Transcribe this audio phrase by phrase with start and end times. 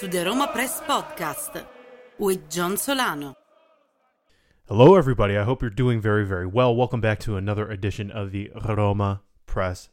[0.00, 1.62] to the Roma Press Podcast
[2.18, 3.36] with John Solano.
[4.66, 5.36] Hello, everybody.
[5.36, 6.74] I hope you're doing very, very well.
[6.74, 9.90] Welcome back to another edition of the Roma Press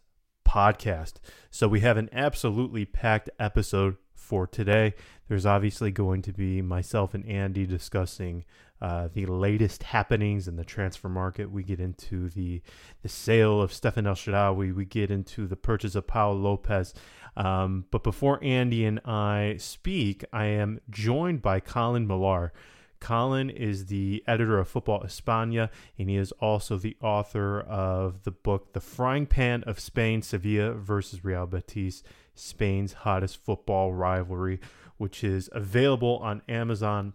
[0.47, 1.15] Podcast.
[1.51, 4.93] So, we have an absolutely packed episode for today.
[5.27, 8.45] There's obviously going to be myself and Andy discussing
[8.81, 11.51] uh, the latest happenings in the transfer market.
[11.51, 12.61] We get into the
[13.01, 14.73] the sale of Stephan El Shaarawy.
[14.73, 16.93] We get into the purchase of Pau Lopez.
[17.35, 22.51] Um, but before Andy and I speak, I am joined by Colin Millar.
[22.99, 25.69] Colin is the editor of Football España,
[25.99, 30.73] and he is also the author of the book The Frying Pan of Spain Sevilla
[30.73, 32.01] versus Real Betis,
[32.33, 34.59] Spain's hottest football rivalry,
[34.97, 37.13] which is available on Amazon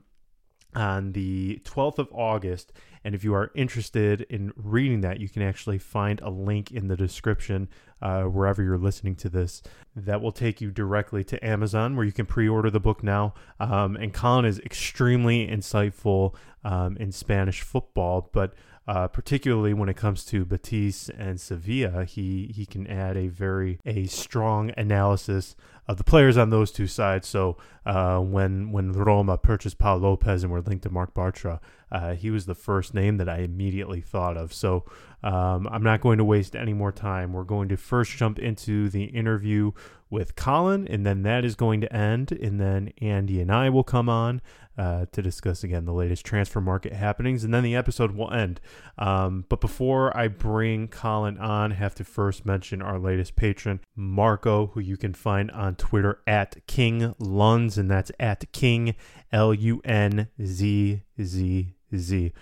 [0.74, 2.72] on the 12th of August.
[3.04, 6.88] And if you are interested in reading that, you can actually find a link in
[6.88, 7.68] the description
[8.00, 9.62] uh, wherever you're listening to this.
[9.96, 13.34] That will take you directly to Amazon where you can pre order the book now.
[13.58, 18.54] Um, and Colin is extremely insightful um, in Spanish football, but
[18.86, 23.78] uh, particularly when it comes to Betis and Sevilla, he, he can add a very
[23.84, 25.54] a strong analysis
[25.88, 27.28] of the players on those two sides.
[27.28, 31.60] So uh, when when Roma purchased Pau Lopez and were linked to Marc Bartra,
[31.90, 34.52] uh, he was the first name that I immediately thought of.
[34.52, 34.84] So
[35.22, 37.32] um, I'm not going to waste any more time.
[37.32, 39.72] We're going to first jump into the interview
[40.10, 43.84] with Colin, and then that is going to end, and then Andy and I will
[43.84, 44.42] come on
[44.78, 48.60] uh, to discuss again the latest transfer market happenings, and then the episode will end.
[48.98, 53.80] Um, but before I bring Colin on, I have to first mention our latest patron,
[53.94, 58.94] Marco, who you can find on Twitter at King Lunz, and that's at King
[59.32, 62.32] L U N Z Z Z.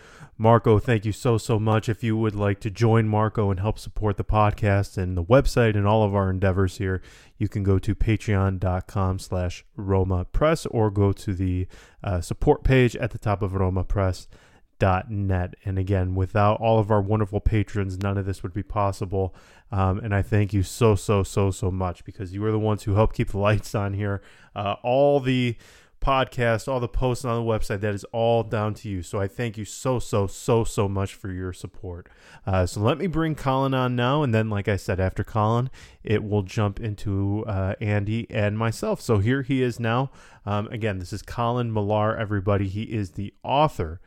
[0.41, 1.87] Marco, thank you so, so much.
[1.89, 5.77] If you would like to join Marco and help support the podcast and the website
[5.77, 7.03] and all of our endeavors here,
[7.37, 11.67] you can go to patreon.com slash Roma Press or go to the
[12.03, 15.55] uh, support page at the top of romapress.net.
[15.65, 19.35] And again, without all of our wonderful patrons, none of this would be possible.
[19.71, 22.85] Um, and I thank you so, so, so, so much because you are the ones
[22.85, 24.23] who help keep the lights on here.
[24.57, 25.57] Uh, all the
[26.01, 29.03] podcast, all the posts on the website, that is all down to you.
[29.03, 32.09] So I thank you so, so, so, so much for your support.
[32.47, 34.23] Uh, so let me bring Colin on now.
[34.23, 35.71] And then, like I said, after Colin,
[36.03, 39.01] it will jump into uh, Andy and myself.
[39.01, 40.11] So here he is now.
[40.47, 42.67] Um, again, this is Colin Millar, everybody.
[42.67, 44.01] He is the author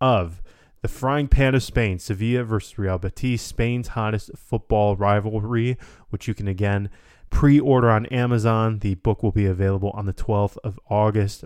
[0.00, 0.42] of.
[0.82, 5.78] The Frying Pan of Spain, Sevilla versus Real Betis, Spain's hottest football rivalry,
[6.10, 6.90] which you can again
[7.30, 8.78] pre order on Amazon.
[8.80, 11.44] The book will be available on the 12th of August.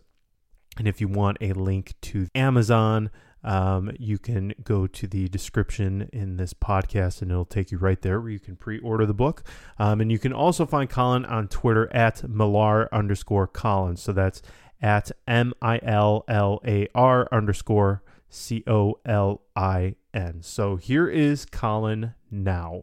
[0.78, 3.10] And if you want a link to Amazon,
[3.42, 8.00] um, you can go to the description in this podcast and it'll take you right
[8.02, 9.42] there where you can pre order the book.
[9.78, 13.96] Um, and you can also find Colin on Twitter at Millar underscore Colin.
[13.96, 14.42] So that's
[14.82, 20.40] at M I L L A R underscore C O L I N.
[20.42, 22.82] So here is Colin now.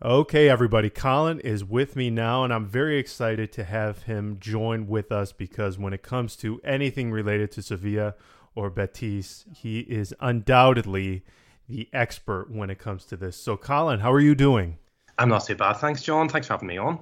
[0.00, 0.90] Okay, everybody.
[0.90, 5.32] Colin is with me now, and I'm very excited to have him join with us
[5.32, 8.14] because when it comes to anything related to Sevilla
[8.54, 11.24] or Betis, he is undoubtedly
[11.68, 13.36] the expert when it comes to this.
[13.36, 14.78] So, Colin, how are you doing?
[15.18, 15.78] I'm not too bad.
[15.78, 16.28] Thanks, John.
[16.28, 17.00] Thanks for having me on.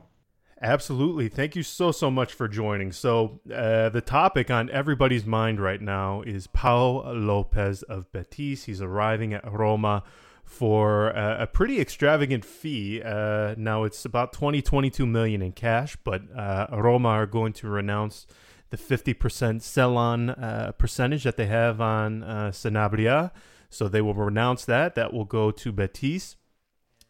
[0.63, 1.28] Absolutely.
[1.28, 2.93] Thank you so, so much for joining.
[2.93, 8.65] So, uh, the topic on everybody's mind right now is Pau Lopez of Betis.
[8.65, 10.03] He's arriving at Roma
[10.47, 13.03] for a, a pretty extravagant fee.
[13.03, 17.69] Uh, now it's about 20, 22 million in cash, but uh, Roma are going to
[17.69, 18.27] renounce
[18.71, 23.33] the 50% sell-on uh, percentage that they have on uh, Sanabria.
[23.69, 24.95] So they will renounce that.
[24.95, 26.37] That will go to Betis.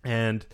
[0.02, 0.46] And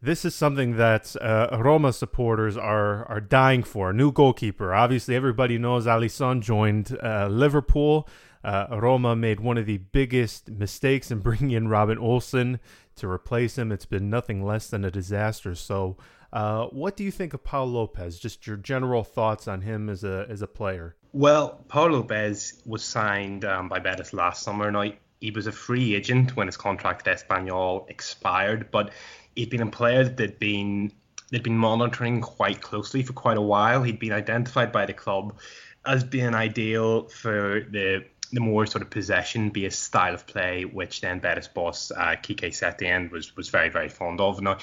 [0.00, 3.90] this is something that uh, Roma supporters are are dying for.
[3.90, 4.74] A new goalkeeper.
[4.74, 8.08] Obviously, everybody knows Alisson joined uh, Liverpool.
[8.48, 12.60] Uh, Roma made one of the biggest mistakes in bringing in Robin Olsen
[12.96, 13.70] to replace him.
[13.70, 15.54] It's been nothing less than a disaster.
[15.54, 15.98] So,
[16.32, 18.18] uh, what do you think of Paul Lopez?
[18.18, 20.96] Just your general thoughts on him as a as a player.
[21.12, 24.70] Well, Paul Lopez was signed um, by Betis last summer.
[24.70, 28.92] Now he was a free agent when his contract at Espanyol expired, but
[29.36, 30.90] he'd been a player that'd been
[31.30, 33.82] they'd been monitoring quite closely for quite a while.
[33.82, 35.36] He'd been identified by the club
[35.84, 41.18] as being ideal for the the more sort of possession-based style of play, which then
[41.18, 44.40] Betis boss uh, Quique Setien was was very very fond of.
[44.40, 44.58] Now,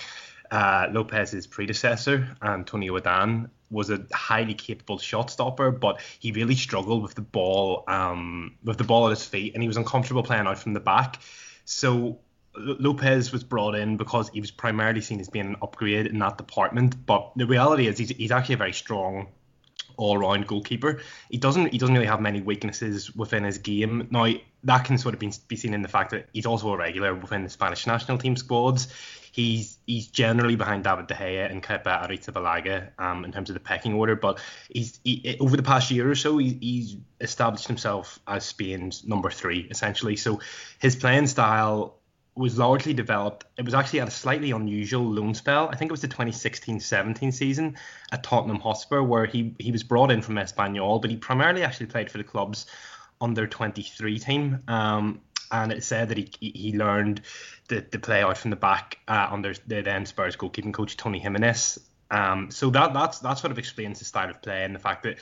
[0.52, 7.02] uh, Lopez's predecessor, Antonio Adan, was a highly capable shot stopper, but he really struggled
[7.02, 10.48] with the ball um, with the ball at his feet, and he was uncomfortable playing
[10.48, 11.20] out from the back.
[11.66, 12.20] So
[12.58, 16.38] Lopez was brought in because he was primarily seen as being an upgrade in that
[16.38, 19.28] department, but the reality is he's, he's actually a very strong
[19.98, 21.00] all-round goalkeeper.
[21.30, 24.08] He doesn't he doesn't really have many weaknesses within his game.
[24.12, 24.32] Now
[24.64, 27.14] that can sort of be, be seen in the fact that he's also a regular
[27.14, 28.88] within the Spanish national team squads.
[29.32, 33.60] He's he's generally behind David De Gea and Kepa Arrizabalaga um, in terms of the
[33.60, 34.40] pecking order, but
[34.70, 39.30] he's he, over the past year or so he, he's established himself as Spain's number
[39.30, 40.16] three essentially.
[40.16, 40.40] So
[40.80, 41.98] his playing style
[42.36, 43.46] was largely developed.
[43.58, 45.70] It was actually at a slightly unusual loan spell.
[45.70, 47.78] I think it was the 2016-17 season
[48.12, 51.86] at Tottenham Hotspur, where he he was brought in from Espanyol, but he primarily actually
[51.88, 52.66] played for the club's
[53.22, 54.60] under 23 team.
[54.68, 55.22] Um,
[55.52, 57.22] and it said that he he learned
[57.70, 61.20] the, the play out from the back uh, under the then Spurs goalkeeping coach Toni
[61.20, 61.80] Jimenez.
[62.12, 65.04] Um, so that that's that sort of explains the style of play and the fact
[65.04, 65.18] that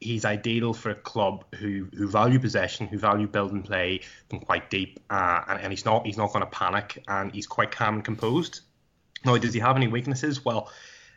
[0.00, 4.70] he's ideal for a club who who value possession, who value building play from quite
[4.70, 7.96] deep, uh, and, and he's not he's not going to panic, and he's quite calm
[7.96, 8.60] and composed.
[9.24, 10.44] Now, does he have any weaknesses?
[10.44, 10.70] Well,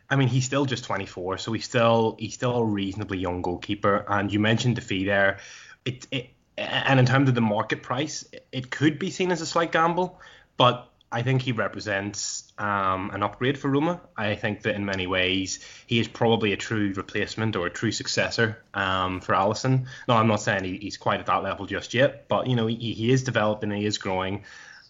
[0.09, 4.05] I mean, he's still just 24, so he's still he's still a reasonably young goalkeeper.
[4.07, 5.39] And you mentioned the fee there.
[5.85, 9.45] It, it and in terms of the market price, it could be seen as a
[9.45, 10.19] slight gamble,
[10.57, 13.99] but I think he represents um, an upgrade for Roma.
[14.15, 17.91] I think that in many ways he is probably a true replacement or a true
[17.91, 19.87] successor um, for Alisson.
[20.07, 22.67] No, I'm not saying he, he's quite at that level just yet, but you know
[22.67, 24.45] he, he is developing, he is growing,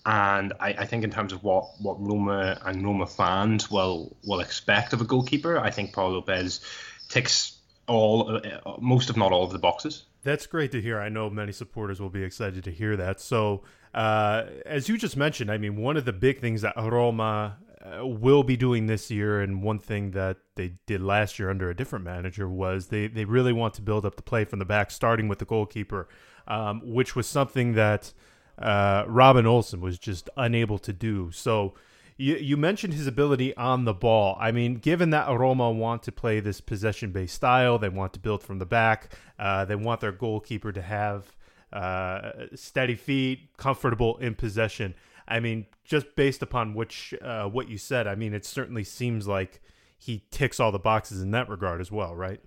[0.06, 4.39] and I, I, think in terms of what, what Roma and Roma fans will will
[4.39, 6.62] expect of a goalkeeper, I think Paul Lopez
[7.09, 7.57] ticks
[7.88, 10.03] all, uh, most if not all of the boxes.
[10.23, 11.00] That's great to hear.
[11.00, 13.19] I know many supporters will be excited to hear that.
[13.19, 13.63] So,
[13.94, 18.06] uh, as you just mentioned, I mean, one of the big things that Roma uh,
[18.06, 21.75] will be doing this year, and one thing that they did last year under a
[21.75, 24.91] different manager was they, they really want to build up the play from the back,
[24.91, 26.07] starting with the goalkeeper,
[26.47, 28.13] um, which was something that
[28.59, 31.31] uh, Robin Olsen was just unable to do.
[31.31, 31.74] So,
[32.21, 34.38] you, you mentioned his ability on the ball.
[34.39, 38.19] I mean, given that Roma want to play this possession based style, they want to
[38.19, 41.35] build from the back, uh, they want their goalkeeper to have
[41.73, 44.94] uh, steady feet, comfortable in possession.
[45.27, 49.27] I mean, just based upon which uh, what you said, I mean, it certainly seems
[49.27, 49.59] like
[50.01, 52.39] he ticks all the boxes in that regard as well, right?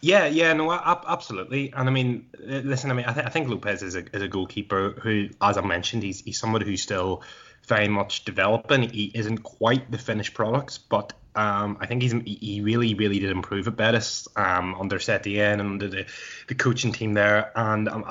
[0.00, 1.70] Yeah, yeah, no, absolutely.
[1.72, 4.28] And I mean, listen, I mean, I, th- I think Lopez is a, is a
[4.28, 7.22] goalkeeper who, as I mentioned, he's he's somebody who's still
[7.66, 8.88] very much developing.
[8.88, 13.30] He isn't quite the finished product, but um, I think he's he really really did
[13.30, 16.06] improve at Betis um, under Setien and under the,
[16.48, 17.52] the coaching team there.
[17.54, 18.04] And um,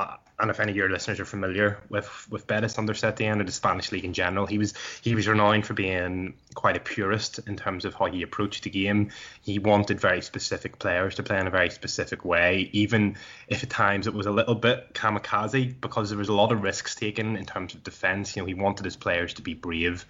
[0.44, 3.52] and if any of your listeners are familiar with with Betis under Setien or the
[3.54, 7.56] Spanish league in general, he was he was renowned for being quite a purist in
[7.56, 9.12] terms of how he approached the game.
[9.42, 13.16] He wanted very specific players to play in a very specific way, even
[13.48, 16.62] if at times it was a little bit kamikaze because there was a lot of
[16.62, 18.36] risks taken in terms of defence.
[18.36, 20.06] You know, he wanted his players to be brave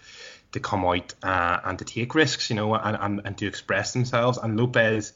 [0.54, 3.94] to come out uh, and to take risks, you know, and, and, and to express
[3.94, 4.40] themselves.
[4.40, 5.14] And Lopez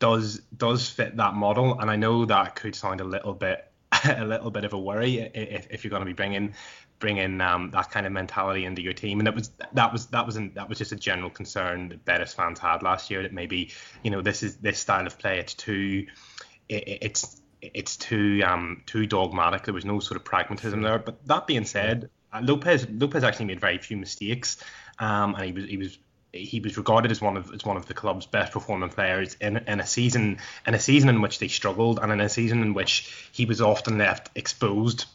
[0.00, 1.80] does does fit that model.
[1.80, 3.69] And I know that could sound a little bit
[4.16, 6.54] a little bit of a worry if, if you're going to be bringing
[6.98, 9.18] bringing um, that kind of mentality into your team.
[9.18, 12.04] And that was that was that was an, that was just a general concern that
[12.04, 15.38] Betis fans had last year that maybe you know this is this style of play
[15.38, 16.06] it's too
[16.68, 19.64] it, it's it's too um too dogmatic.
[19.64, 20.98] There was no sort of pragmatism there.
[20.98, 24.58] But that being said, uh, Lopez Lopez actually made very few mistakes,
[24.98, 25.98] um, and he was he was
[26.32, 29.56] he was regarded as one of as one of the club's best performing players in,
[29.56, 32.74] in a season in a season in which they struggled and in a season in
[32.74, 35.06] which he was often left exposed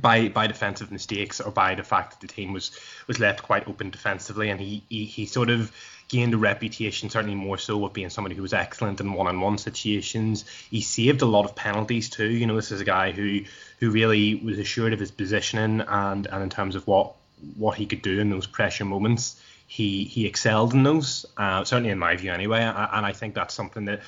[0.00, 2.70] by by defensive mistakes or by the fact that the team was
[3.06, 4.50] was left quite open defensively.
[4.50, 5.72] And he he, he sort of
[6.08, 10.44] gained a reputation certainly more so of being somebody who was excellent in one-on-one situations.
[10.70, 12.28] He saved a lot of penalties too.
[12.28, 13.42] You know this is a guy who
[13.80, 17.14] who really was assured of his positioning and and in terms of what
[17.56, 21.26] what he could do in those pressure moments he he excelled in those.
[21.36, 22.60] Uh, certainly in my view, anyway.
[22.60, 24.00] And I think that's something that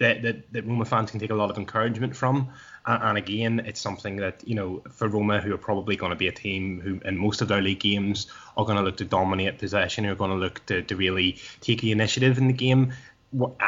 [0.00, 2.50] that, that, that Roma fans can take a lot of encouragement from.
[2.86, 6.28] And, again, it's something that you know for Roma, who are probably going to be
[6.28, 8.26] a team who, in most of their league games,
[8.58, 11.38] are going to look to dominate possession, who are going to look to, to really
[11.60, 12.92] take the initiative in the game.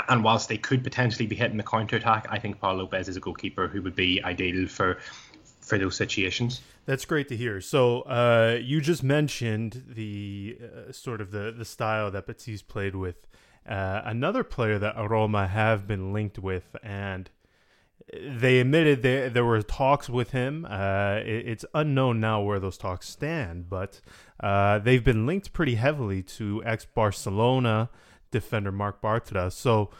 [0.09, 3.17] And whilst they could potentially be hitting the counter attack, I think Paul Lopez is
[3.17, 4.99] a goalkeeper who would be ideal for
[5.67, 6.63] for those situations.
[6.87, 7.61] That's great to hear.
[7.61, 12.95] So uh, you just mentioned the uh, sort of the the style that Betis played
[12.95, 13.27] with.
[13.69, 17.29] Uh, another player that Roma have been linked with, and
[18.13, 20.65] they admitted they, there were talks with him.
[20.71, 24.01] Uh, it, it's unknown now where those talks stand, but
[24.39, 27.91] uh, they've been linked pretty heavily to ex Barcelona
[28.31, 29.53] defender Marc Bartra.
[29.53, 29.91] So,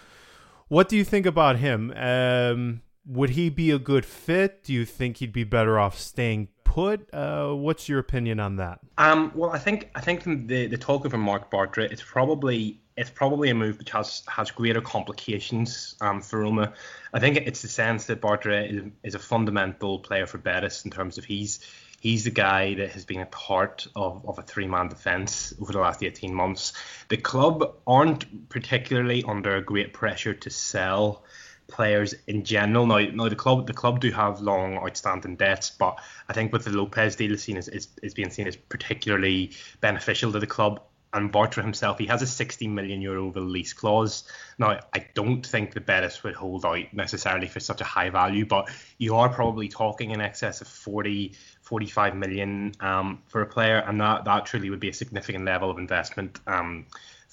[0.69, 1.93] what do you think about him?
[1.97, 4.65] Um, would he be a good fit?
[4.65, 7.09] Do you think he'd be better off staying put?
[7.15, 8.81] Uh, what's your opinion on that?
[8.99, 12.81] Um, well, I think I think the the talk of a Marc Bartra it's probably
[12.97, 16.75] it's probably a move which has has greater complications um, for Roma.
[17.13, 20.91] I think it's the sense that Bartra is, is a fundamental player for Betis in
[20.91, 21.61] terms of he's
[22.01, 25.73] he's the guy that has been a part of, of a three man defence over
[25.73, 26.73] the last 18 months.
[27.09, 31.25] The club aren't particularly under great pressure to sell
[31.69, 32.87] players in general.
[32.87, 36.65] Now, now the club the club do have long outstanding debts, but I think with
[36.65, 40.83] the Lopez deal is seen as is, being seen as particularly beneficial to the club.
[41.13, 44.25] And Bartra himself, he has a 60 million euro release clause.
[44.59, 48.45] Now, I don't think the Betis would hold out necessarily for such a high value,
[48.45, 48.69] but
[48.99, 51.33] you are probably talking in excess of 40,
[51.63, 55.71] 45 million um, for a player, and that, that truly would be a significant level
[55.71, 56.39] of investment.
[56.47, 56.85] Um,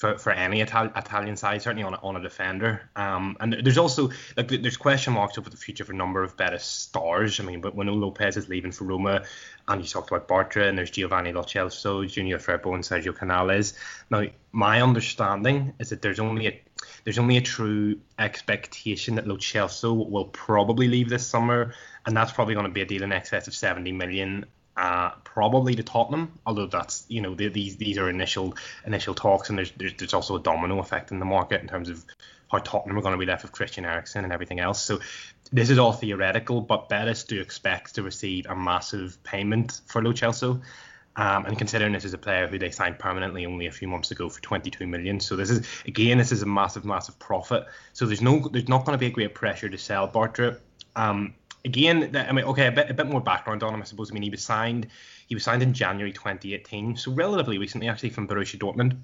[0.03, 2.89] for, for any Ital- Italian side, certainly on a, on a defender.
[2.93, 6.35] Um, and there's also like there's question marks over the future for a number of
[6.35, 7.39] Betis stars.
[7.39, 9.23] I mean, but when Lopez is leaving for Roma,
[9.65, 13.75] and you talked about Bartra, and there's Giovanni Lo Celso, Junior Firpo, and Sergio Canales.
[14.09, 16.61] Now, my understanding is that there's only a
[17.05, 22.33] there's only a true expectation that Lo Celso will probably leave this summer, and that's
[22.33, 26.39] probably going to be a deal in excess of 70 million uh, probably to Tottenham,
[26.45, 30.13] although that's you know the, these these are initial initial talks, and there's, there's, there's
[30.13, 32.03] also a domino effect in the market in terms of
[32.51, 34.81] how Tottenham are going to be left with Christian Eriksen and everything else.
[34.81, 34.99] So
[35.51, 40.13] this is all theoretical, but Betis do expect to receive a massive payment for Lo
[40.13, 40.61] Celso.
[41.15, 44.09] Um, and considering this is a player who they signed permanently only a few months
[44.09, 47.65] ago for 22 million, so this is again this is a massive, massive profit.
[47.93, 50.57] So there's no there's not going to be a great pressure to sell Bartra.
[50.95, 54.11] Um, again, I mean, okay, a bit, a bit more background on him, I suppose.
[54.11, 54.87] I mean, he was signed,
[55.27, 58.99] he was signed in January 2018, so relatively recently, actually, from Borussia Dortmund.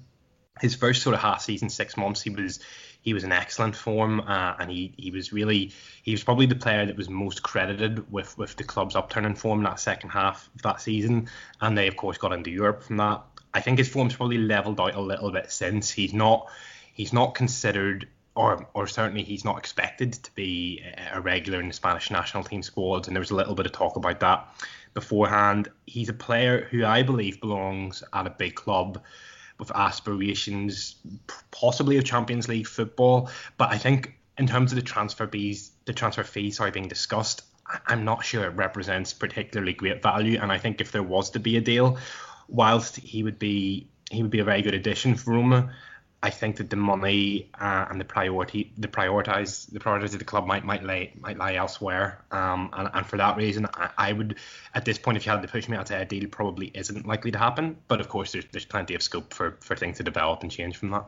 [0.60, 2.60] His first sort of half season, six months, he was
[3.00, 6.54] he was in excellent form, uh, and he he was really he was probably the
[6.54, 10.50] player that was most credited with with the club's upturn in form that second half
[10.54, 11.30] of that season,
[11.62, 13.22] and they of course got into Europe from that.
[13.54, 15.90] I think his form's probably leveled out a little bit since.
[15.90, 16.50] He's not
[16.92, 18.08] he's not considered
[18.40, 20.82] or or certainly he's not expected to be
[21.12, 23.72] a regular in the Spanish national team squads, and there was a little bit of
[23.72, 24.48] talk about that
[24.94, 25.68] beforehand.
[25.86, 29.02] He's a player who I believe belongs at a big club
[29.58, 30.96] with aspirations,
[31.50, 33.30] possibly of Champions League football.
[33.58, 37.42] But I think in terms of the transfer fees, the transfer fees are being discussed.
[37.86, 41.40] I'm not sure it represents particularly great value, and I think if there was to
[41.40, 41.98] be a deal,
[42.48, 45.72] whilst he would be he would be a very good addition for Roma.
[46.22, 50.24] I think that the money uh, and the priority, the prioritize, the priorities of the
[50.24, 52.22] club might might lay might lie elsewhere.
[52.30, 54.36] Um, and, and for that reason, I, I, would,
[54.74, 57.06] at this point, if you had to push me, I'd say a deal probably isn't
[57.06, 57.78] likely to happen.
[57.88, 60.76] But of course, there's there's plenty of scope for for things to develop and change
[60.76, 61.06] from that.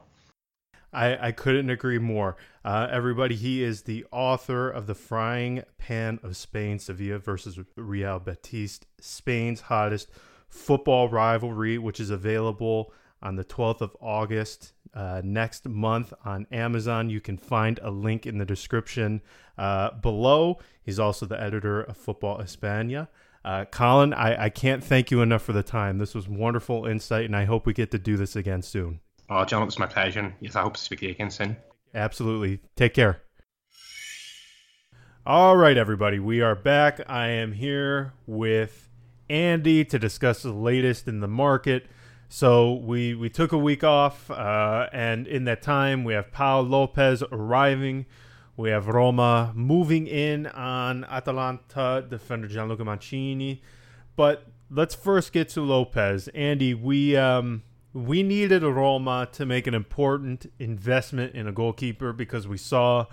[0.95, 2.37] I, I couldn't agree more.
[2.65, 8.19] Uh, everybody, he is the author of The Frying Pan of Spain, Sevilla versus Real
[8.19, 10.11] Betis, Spain's hottest
[10.49, 12.93] football rivalry, which is available
[13.23, 17.11] on the 12th of August uh, next month on Amazon.
[17.11, 19.23] You can find a link in the description
[19.59, 20.59] uh, below.
[20.83, 23.09] He's also the editor of Football España.
[23.45, 25.99] Uh, Colin, I, I can't thank you enough for the time.
[25.99, 29.01] This was wonderful insight, and I hope we get to do this again soon.
[29.29, 30.35] Oh, John, it was my pleasure.
[30.41, 31.57] Yes, I hope to speak to you again soon.
[31.95, 32.61] Absolutely.
[32.77, 33.23] Take care.
[35.25, 37.01] All right, everybody, we are back.
[37.09, 38.89] I am here with
[39.31, 41.87] Andy to discuss the latest in the market.
[42.35, 46.63] So we we took a week off, uh, and in that time we have Paul
[46.63, 48.07] Lopez arriving.
[48.57, 53.61] We have Roma moving in on Atalanta defender Gianluca Mancini.
[54.17, 56.29] But let's first get to Lopez.
[56.29, 62.49] Andy, we um, we needed Roma to make an important investment in a goalkeeper because
[62.49, 63.05] we saw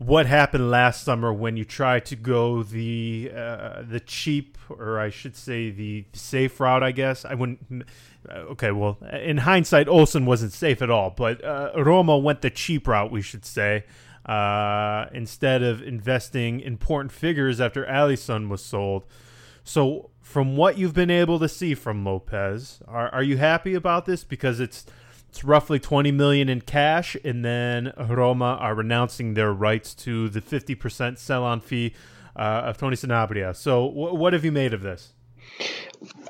[0.00, 5.10] what happened last summer when you tried to go the uh, the cheap, or I
[5.10, 6.82] should say the safe route.
[6.82, 7.84] I guess I wouldn't.
[8.26, 12.48] Uh, okay, well, in hindsight, Olsen wasn't safe at all, but uh, Roma went the
[12.48, 13.84] cheap route, we should say,
[14.24, 19.04] uh, instead of investing important figures after Alisson was sold.
[19.64, 24.06] So, from what you've been able to see from Lopez, are are you happy about
[24.06, 24.24] this?
[24.24, 24.86] Because it's
[25.30, 30.40] it's roughly 20 million in cash, and then Roma are renouncing their rights to the
[30.40, 31.94] 50% sell-on fee
[32.34, 33.54] uh, of Tony Sanabria.
[33.54, 35.12] So, what have you made of this?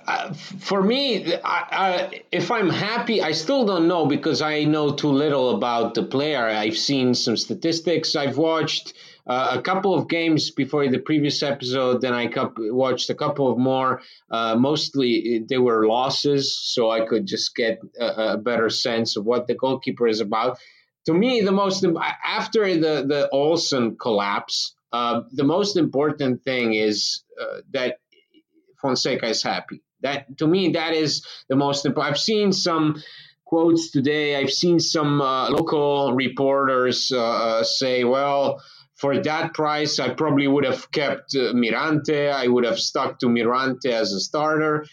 [0.07, 4.93] Uh, for me, I, I, if I'm happy, I still don't know because I know
[4.93, 6.47] too little about the player.
[6.47, 8.15] I've seen some statistics.
[8.15, 8.93] I've watched
[9.31, 12.01] uh, a couple of games before the previous episode.
[12.01, 12.29] Then I
[12.83, 14.03] watched a couple of more.
[14.29, 19.25] Uh, mostly they were losses, so I could just get a, a, better sense of
[19.25, 20.59] what the goalkeeper is about.
[21.07, 21.87] To me, the most
[22.27, 27.99] after the the Olsen collapse, uh, the most important thing is uh, that
[28.83, 29.81] Fonseca is happy.
[30.01, 32.15] That to me, that is the most important.
[32.15, 33.01] I've seen some
[33.45, 34.35] quotes today.
[34.35, 38.61] I've seen some uh, local reporters uh, say, well,
[39.01, 42.31] for that price, I probably would have kept uh, Mirante.
[42.31, 44.85] I would have stuck to Mirante as a starter.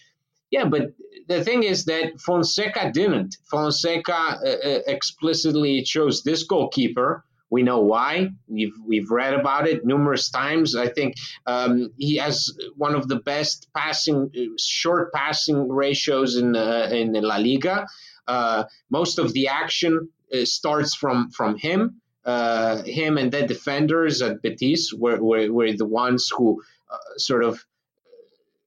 [0.49, 0.93] Yeah, but
[1.27, 3.35] the thing is that Fonseca didn't.
[3.51, 7.25] Fonseca uh, uh, explicitly chose this goalkeeper.
[7.49, 8.29] We know why.
[8.47, 10.75] We've we've read about it numerous times.
[10.75, 16.89] I think um, he has one of the best passing, short passing ratios in uh,
[16.91, 17.87] in La Liga.
[18.27, 22.01] Uh, most of the action uh, starts from from him.
[22.27, 27.43] Uh, him and the defenders at Betis were, were, were the ones who uh, sort
[27.43, 27.63] of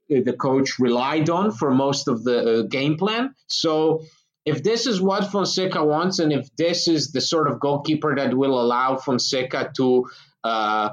[0.08, 3.34] the coach relied on for most of the uh, game plan.
[3.48, 4.02] So
[4.44, 8.34] if this is what Fonseca wants, and if this is the sort of goalkeeper that
[8.34, 10.06] will allow Fonseca to
[10.42, 10.90] uh,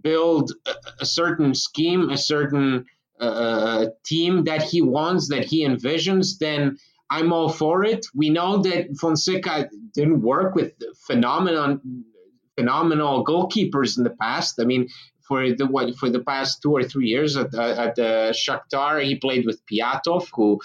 [0.00, 2.84] build a, a, certain scheme, a certain
[3.20, 6.76] uh, uh, team that he wants, that he envisions, then
[7.10, 8.06] I'm all for it.
[8.14, 12.04] We know that Fonseca didn't work with the phenomenon
[12.58, 14.60] phenomenal goalkeepers in the past.
[14.60, 14.88] I mean,
[15.30, 19.02] for the what for the past two or three years at uh, at the Shakhtar.
[19.04, 20.60] He played with Pyatov, who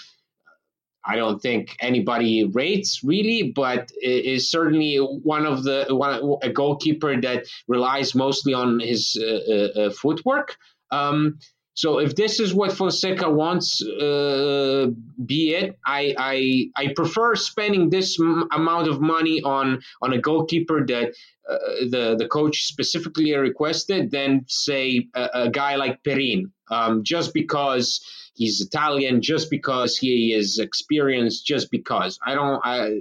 [1.06, 7.20] I don't think anybody rates really, but is certainly one of the one a goalkeeper
[7.20, 10.56] that relies mostly on his uh, uh, uh footwork.
[10.90, 11.38] Um,
[11.76, 14.86] so if this is what Fonseca wants, uh,
[15.26, 15.78] be it.
[15.84, 21.08] I, I I prefer spending this m- amount of money on on a goalkeeper that
[21.48, 21.58] uh,
[21.90, 28.00] the the coach specifically requested than say a, a guy like Perin, um, just because
[28.32, 32.58] he's Italian, just because he is experienced, just because I don't.
[32.64, 33.00] I,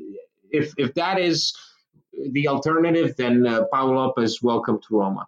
[0.52, 1.54] if if that is
[2.32, 5.28] the alternative, then uh, Pau Lopez, welcome to Roma.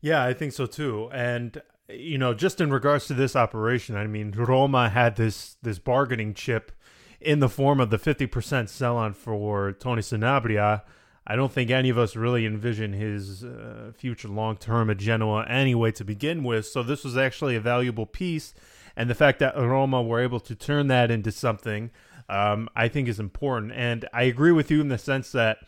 [0.00, 1.10] Yeah, I think so too.
[1.12, 1.60] And
[1.94, 6.34] you know, just in regards to this operation, I mean, Roma had this this bargaining
[6.34, 6.72] chip
[7.20, 10.82] in the form of the 50% sell on for Tony Sanabria.
[11.26, 15.46] I don't think any of us really envision his uh, future long term at Genoa
[15.48, 16.66] anyway to begin with.
[16.66, 18.54] So this was actually a valuable piece.
[18.96, 21.90] And the fact that Roma were able to turn that into something,
[22.28, 23.72] um, I think is important.
[23.72, 25.58] And I agree with you in the sense that,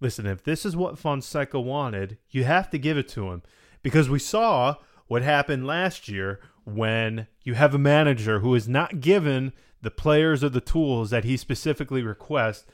[0.00, 3.42] listen, if this is what Fonseca wanted, you have to give it to him.
[3.82, 4.76] Because we saw
[5.10, 10.44] what happened last year when you have a manager who is not given the players
[10.44, 12.64] or the tools that he specifically requests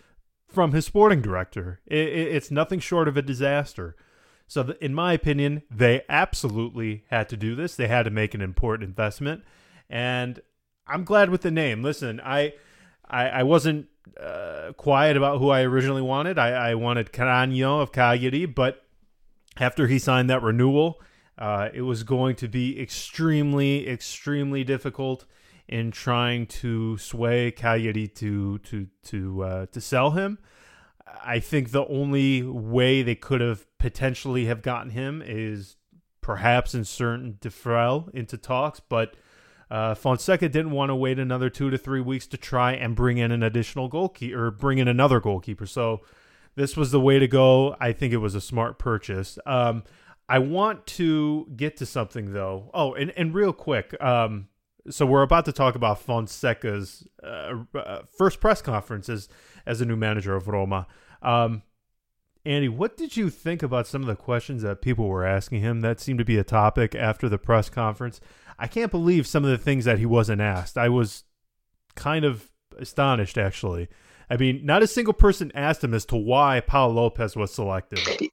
[0.46, 1.81] from his sporting director.
[1.87, 3.96] It, it, it's nothing short of a disaster.
[4.46, 7.75] So, the, in my opinion, they absolutely had to do this.
[7.75, 9.42] They had to make an important investment,
[9.88, 10.42] and
[10.87, 11.83] I'm glad with the name.
[11.83, 12.53] Listen, I
[13.09, 13.87] I, I wasn't
[14.22, 16.38] uh, quiet about who I originally wanted.
[16.38, 18.85] I, I wanted Cragno of Cagliari, but
[19.57, 21.01] after he signed that renewal,
[21.38, 25.27] uh, it was going to be extremely, extremely difficult
[25.68, 30.38] in trying to sway Cagliari to to to uh, to sell him.
[31.25, 35.77] I think the only way they could have potentially have gotten him is
[36.20, 39.16] perhaps insert Defrel into talks, but
[39.70, 43.18] uh, Fonseca didn't want to wait another two to three weeks to try and bring
[43.18, 45.66] in an additional goalkeeper or bring in another goalkeeper.
[45.66, 46.03] So
[46.55, 47.77] this was the way to go.
[47.81, 49.38] I think it was a smart purchase.
[49.46, 49.85] Um,
[50.29, 52.71] I want to get to something though.
[52.75, 54.49] Oh, and, and real quick, um,
[54.91, 59.29] so we're about to talk about Fonseca's uh, uh, first press conference as,
[59.65, 60.87] as a new manager of Roma.
[61.23, 61.62] Um,
[62.45, 65.81] Andy, what did you think about some of the questions that people were asking him?
[65.81, 68.21] That seemed to be a topic after the press conference.
[68.59, 70.79] I can't believe some of the things that he wasn't asked.
[70.79, 71.25] I was
[71.97, 73.89] kind of astonished, actually.
[74.31, 77.99] I mean, not a single person asked him as to why Pau Lopez was selected.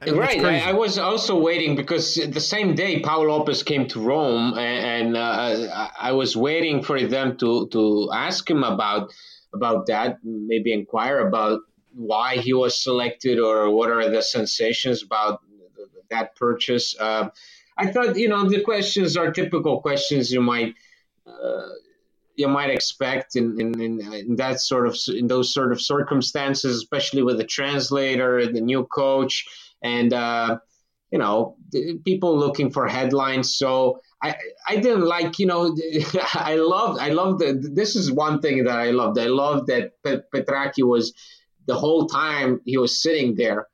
[0.00, 0.44] I mean, right.
[0.44, 5.16] I, I, was also waiting because the same day Paul Lopez came to Rome, and,
[5.16, 9.10] and uh, I was waiting for them to, to ask him about
[9.54, 11.60] about that, maybe inquire about
[11.94, 15.40] why he was selected or what are the sensations about
[16.10, 16.94] that purchase.
[17.00, 17.30] Uh,
[17.78, 20.74] I thought, you know, the questions are typical questions you might
[21.26, 21.68] uh,
[22.36, 27.22] you might expect in, in, in, that sort of in those sort of circumstances, especially
[27.22, 29.46] with the translator, the new coach
[29.82, 30.58] and uh,
[31.10, 31.56] you know
[32.04, 33.56] people looking for headlines.
[33.56, 34.36] So I
[34.68, 35.76] I didn't like you know
[36.34, 39.18] I love I love the this is one thing that I loved.
[39.18, 41.12] I loved that Petrachi was
[41.66, 43.66] the whole time he was sitting there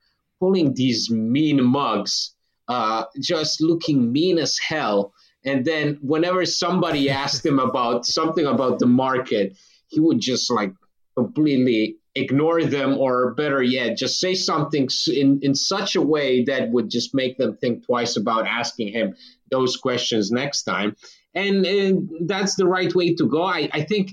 [0.43, 2.35] pulling these mean mugs,
[2.67, 5.13] uh, just looking mean as hell.
[5.45, 10.73] And then whenever somebody asked him about something about the market, he would just like
[11.17, 16.71] completely ignore them or better yet just say something in, in such a way that
[16.71, 19.15] would just make them think twice about asking him
[19.51, 20.95] those questions next time
[21.35, 24.13] and, and that's the right way to go I, I think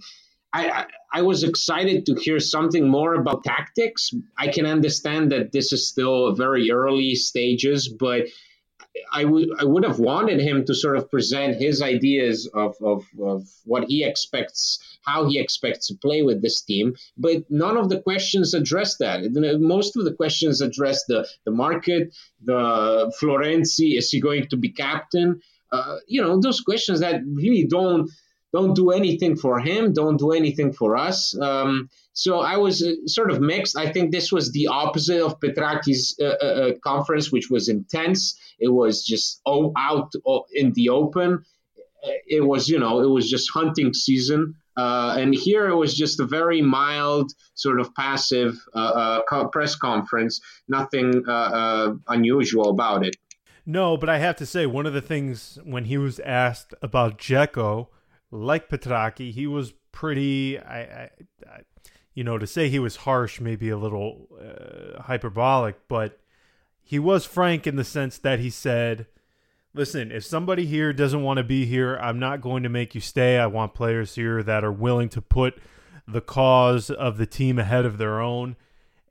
[0.53, 4.11] I, I was excited to hear something more about tactics.
[4.37, 8.23] I can understand that this is still very early stages, but
[9.11, 13.05] I would I would have wanted him to sort of present his ideas of, of,
[13.21, 16.95] of what he expects, how he expects to play with this team.
[17.17, 19.21] But none of the questions address that.
[19.59, 24.69] Most of the questions address the, the market, the Florenzi, is he going to be
[24.69, 25.41] captain?
[25.71, 28.09] Uh, you know, those questions that really don't
[28.51, 31.37] don't do anything for him, don't do anything for us.
[31.39, 33.77] Um, so I was uh, sort of mixed.
[33.77, 38.39] I think this was the opposite of Petrachi's uh, uh, uh conference, which was intense.
[38.59, 40.11] It was just oh, out
[40.51, 41.45] in the open.
[42.03, 44.55] Uh, it was, you know, it was just hunting season.
[44.75, 48.57] And here it was just a very mild, sort of passive
[49.51, 50.39] press conference.
[50.69, 51.23] Nothing
[52.07, 53.17] unusual about it.
[53.65, 57.19] No, but I have to say, one of the things when he was asked about
[57.19, 57.87] Dzeko,
[58.31, 60.59] like Petrachi, he was pretty.
[60.59, 61.09] I, I,
[61.47, 61.59] I,
[62.13, 66.19] you know, to say he was harsh, maybe a little uh, hyperbolic, but
[66.81, 69.07] he was frank in the sense that he said,
[69.73, 73.01] "Listen, if somebody here doesn't want to be here, I'm not going to make you
[73.01, 73.37] stay.
[73.37, 75.59] I want players here that are willing to put
[76.07, 78.55] the cause of the team ahead of their own."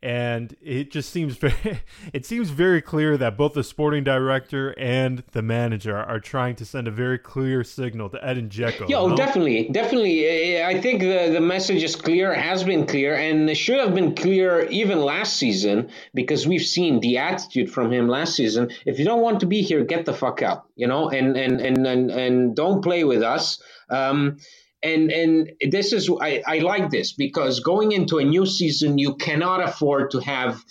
[0.02, 1.80] And it just seems very
[2.12, 6.64] it seems very clear that both the sporting director and the manager are trying to
[6.64, 8.88] send a very clear signal to Edin Dzeko.
[8.88, 9.16] Yeah, no?
[9.16, 10.62] definitely, definitely.
[10.62, 14.66] I think the the message is clear, has been clear, and should have been clear
[14.70, 18.70] even last season because we've seen the attitude from him last season.
[18.86, 21.60] If you don't want to be here, get the fuck out, you know, and and
[21.60, 23.60] and and, and don't play with us.
[23.90, 24.38] Um,
[24.82, 29.16] and and this is I, I like this because going into a new season you
[29.16, 30.62] cannot afford to have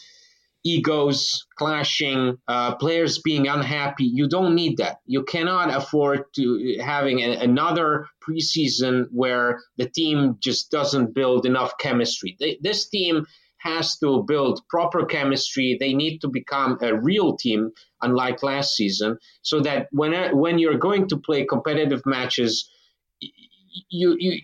[0.67, 4.03] egos clashing uh, players being unhappy.
[4.03, 4.97] You don't need that.
[5.05, 11.77] You cannot afford to having a, another preseason where the team just doesn't build enough
[11.79, 12.35] chemistry.
[12.39, 13.25] They, this team
[13.59, 15.77] has to build proper chemistry.
[15.79, 20.77] They need to become a real team unlike last season so that when when you're
[20.77, 22.69] going to play competitive matches
[23.89, 24.39] you you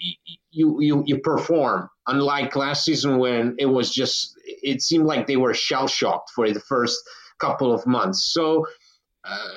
[0.52, 1.90] you you you perform.
[2.08, 6.52] Unlike last season when it was just it seemed like they were shell shocked for
[6.52, 7.00] the first
[7.40, 8.32] couple of months.
[8.32, 8.68] So.
[9.26, 9.48] Uh,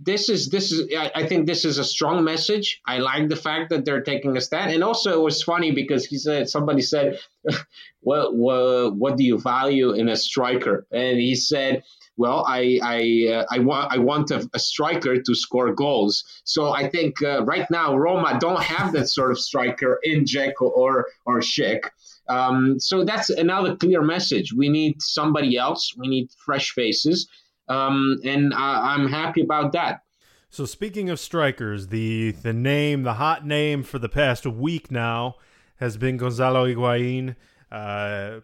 [0.00, 2.80] this is this is I, I, think this is a strong message.
[2.86, 6.04] I like the fact that they're taking a stand, and also it was funny because
[6.04, 7.18] he said somebody said,
[8.00, 11.82] "What what what do you value in a striker?" And he said,
[12.18, 16.24] well, I I uh, I want I want a, a, striker to score goals.
[16.44, 20.76] So I think uh, right now Roma don't have that sort of striker in Dzeko
[20.76, 21.82] or or Schick.
[22.28, 24.52] Um, so that's another clear message.
[24.52, 25.94] We need somebody else.
[25.96, 27.28] We need fresh faces,
[27.68, 30.02] um, and I, I'm happy about that.
[30.50, 35.36] So speaking of strikers, the the name, the hot name for the past week now
[35.76, 37.36] has been Gonzalo Higuain.
[37.70, 38.40] Uh,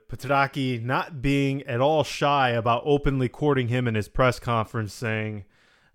[0.82, 5.44] not being at all shy about openly courting him in his press conference, saying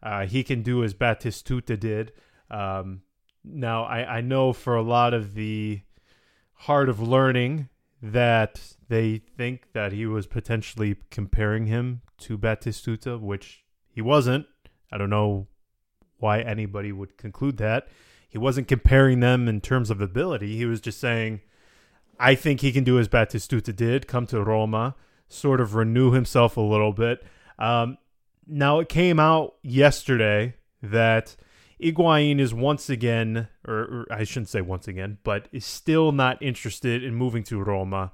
[0.02, 2.12] uh, he can do as Batistuta did.
[2.50, 3.02] Um,
[3.44, 5.82] now, I, I know for a lot of the
[6.54, 7.70] heart of learning
[8.02, 14.46] that they think that he was potentially comparing him to Batistuta, which he wasn't.
[14.92, 15.48] I don't know
[16.18, 17.88] why anybody would conclude that.
[18.28, 20.58] He wasn't comparing them in terms of ability.
[20.58, 21.42] He was just saying
[22.19, 24.95] I think he can do as Batistuta did, come to Roma,
[25.27, 27.23] sort of renew himself a little bit.
[27.58, 27.97] Um,
[28.45, 31.36] now, it came out yesterday that
[31.82, 36.41] Higuain is once again, or, or, I shouldn't say once again, but is still not
[36.41, 38.12] interested in moving to Roma.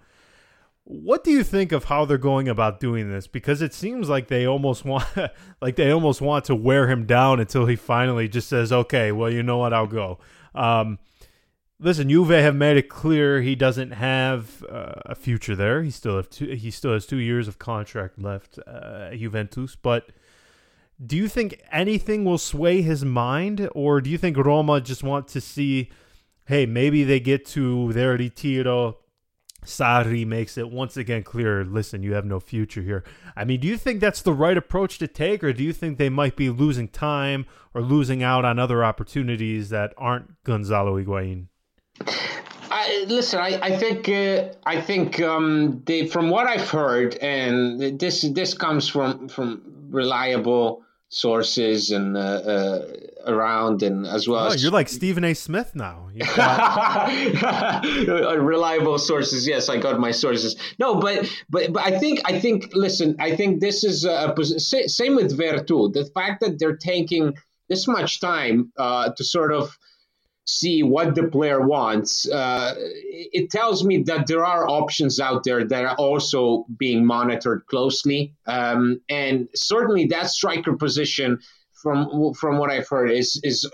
[0.83, 3.25] What do you think of how they're going about doing this?
[3.25, 5.05] Because it seems like they almost want,
[5.61, 9.31] like they almost want to wear him down until he finally just says, "Okay, well,
[9.31, 10.19] you know what, I'll go."
[10.53, 10.99] Um,
[11.77, 15.83] Listen, Juve have made it clear he doesn't have uh, a future there.
[15.83, 19.75] He still have two, he still has two years of contract left uh, at Juventus.
[19.75, 20.09] But
[21.05, 25.27] do you think anything will sway his mind, or do you think Roma just want
[25.29, 25.91] to see,
[26.45, 28.99] hey, maybe they get to their retiro?
[29.65, 31.65] Sarri makes it once again clear.
[31.65, 33.03] Listen, you have no future here.
[33.35, 35.97] I mean, do you think that's the right approach to take, or do you think
[35.97, 41.47] they might be losing time or losing out on other opportunities that aren't Gonzalo Higuain?
[42.85, 47.99] I, listen, I, I think uh, I think um, they, from what I've heard, and
[47.99, 52.85] this this comes from from reliable sources and uh, uh,
[53.25, 54.45] around and as well.
[54.45, 55.33] Oh, as, you're like Stephen A.
[55.33, 56.09] Smith now.
[58.37, 59.47] reliable sources.
[59.47, 60.55] Yes, I got my sources.
[60.77, 64.35] No, but but but I think I think listen, I think this is a,
[64.87, 65.93] same with Veretout.
[65.93, 67.35] The fact that they're taking
[67.67, 69.75] this much time uh, to sort of
[70.45, 75.65] see what the player wants, uh, it tells me that there are options out there
[75.65, 78.33] that are also being monitored closely.
[78.45, 81.39] Um, and certainly that striker position,
[81.81, 83.69] from from what I've heard, is is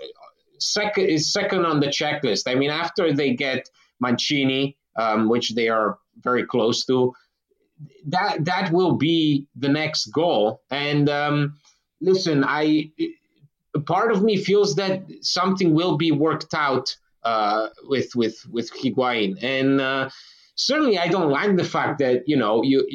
[0.58, 2.50] second is second on the checklist.
[2.50, 3.68] I mean, after they get
[4.00, 7.12] Mancini, um, which they are very close to,
[8.06, 10.62] that that will be the next goal.
[10.70, 11.58] And um,
[12.00, 12.90] listen, I
[13.80, 19.42] part of me feels that something will be worked out uh, with with with Higuain,
[19.42, 20.10] and uh,
[20.54, 22.86] certainly I don't like the fact that you know you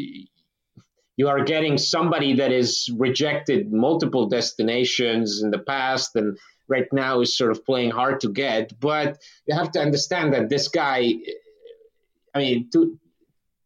[1.17, 6.37] you are getting somebody that is rejected multiple destinations in the past and
[6.67, 8.79] right now is sort of playing hard to get.
[8.79, 11.13] But you have to understand that this guy,
[12.35, 12.99] I mean, two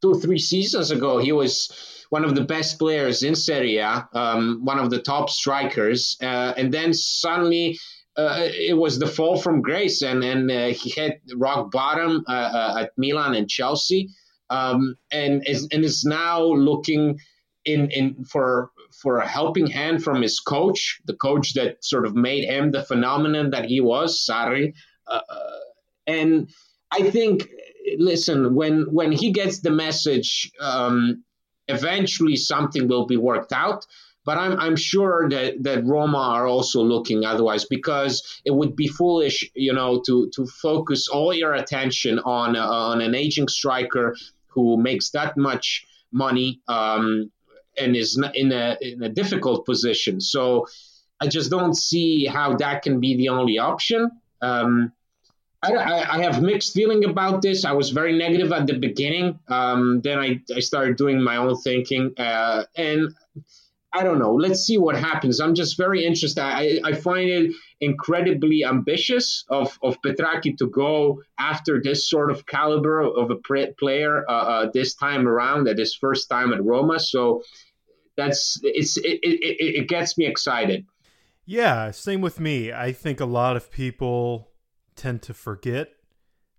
[0.02, 4.60] two three seasons ago, he was one of the best players in Serie A, um,
[4.64, 7.78] one of the top strikers, uh, and then suddenly.
[8.18, 12.50] Uh, it was the fall from grace, and and uh, he hit rock bottom uh,
[12.60, 14.10] uh, at Milan and Chelsea,
[14.50, 17.18] um, and is and is now looking
[17.64, 18.72] in in for
[19.02, 22.84] for a helping hand from his coach, the coach that sort of made him the
[22.84, 24.74] phenomenon that he was, Sarri,
[25.08, 25.22] uh,
[26.06, 26.50] and
[26.92, 27.48] I think
[27.98, 31.24] listen when when he gets the message um,
[31.76, 33.86] eventually something will be worked out.
[34.24, 38.88] But I'm, I'm sure that, that Roma are also looking otherwise because it would be
[38.88, 44.16] foolish, you know, to, to focus all your attention on, uh, on an aging striker
[44.54, 47.32] who makes that much money um,
[47.80, 50.22] and is in a, in a difficult position.
[50.22, 50.68] So
[51.20, 54.12] I just don't see how that can be the only option.
[54.42, 54.92] Um,
[55.64, 57.66] I, I, have mixed feeling about this.
[57.66, 59.40] I was very negative at the beginning.
[59.48, 62.14] Um, then I, I started doing my own thinking.
[62.18, 63.14] Uh, and
[63.94, 64.34] I don't know.
[64.34, 65.40] Let's see what happens.
[65.40, 66.42] I'm just very interested.
[66.42, 72.46] I, I find it incredibly ambitious of, of Petrachi to go after this sort of
[72.46, 77.00] caliber of a player uh, uh, this time around at his first time at Roma.
[77.00, 77.44] So
[78.16, 80.86] that's it's it, it, it gets me excited.
[81.46, 82.72] Yeah, same with me.
[82.72, 84.51] I think a lot of people
[84.96, 85.94] tend to forget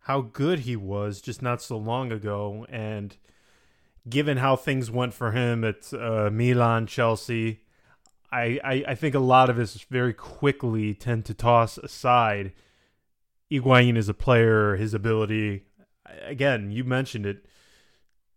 [0.00, 2.66] how good he was just not so long ago.
[2.68, 3.16] And
[4.08, 7.60] given how things went for him at uh, Milan, Chelsea,
[8.30, 12.52] I, I, I, think a lot of us very quickly tend to toss aside
[13.50, 15.64] Higuain as a player, his ability.
[16.22, 17.44] Again, you mentioned it.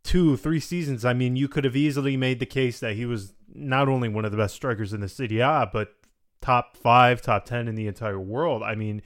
[0.03, 1.03] Two, three seasons.
[1.03, 4.25] I mean, you could have easily made the case that he was not only one
[4.25, 5.95] of the best strikers in the A, but
[6.41, 8.61] top five, top 10 in the entire world.
[8.61, 9.01] I mean,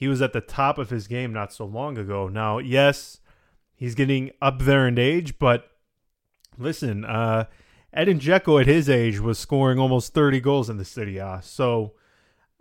[0.00, 2.26] he was at the top of his game not so long ago.
[2.26, 3.20] Now, yes,
[3.76, 5.72] he's getting up there in age, but
[6.56, 7.44] listen, uh,
[7.92, 11.40] Edin Dzeko at his age was scoring almost 30 goals in the Serie A.
[11.42, 11.92] So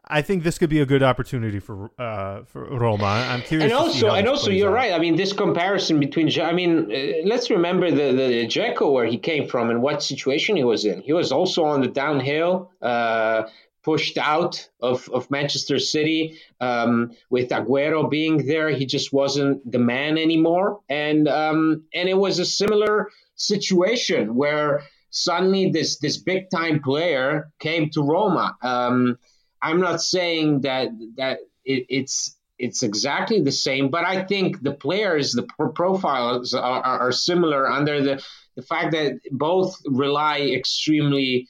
[0.05, 3.05] I think this could be a good opportunity for uh, for Roma.
[3.05, 3.71] I'm curious.
[3.71, 4.73] And also, and also, you're out.
[4.73, 4.91] right.
[4.91, 9.17] I mean, this comparison between, I mean, uh, let's remember the the Dzeko where he
[9.17, 11.01] came from and what situation he was in.
[11.03, 12.69] He was also on the downhill.
[12.81, 13.43] Uh,
[13.83, 18.69] pushed out of, of Manchester City um, with Aguero being there.
[18.69, 24.83] He just wasn't the man anymore, and um, and it was a similar situation where
[25.11, 28.55] suddenly this this big time player came to Roma.
[28.61, 29.17] Um,
[29.61, 34.73] I'm not saying that that it, it's it's exactly the same, but I think the
[34.73, 38.23] players, the profiles are, are similar under the
[38.55, 41.47] the fact that both rely extremely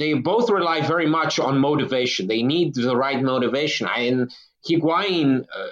[0.00, 2.26] they both rely very much on motivation.
[2.26, 3.86] They need the right motivation.
[3.86, 4.32] And
[4.66, 5.66] Higuain, uh,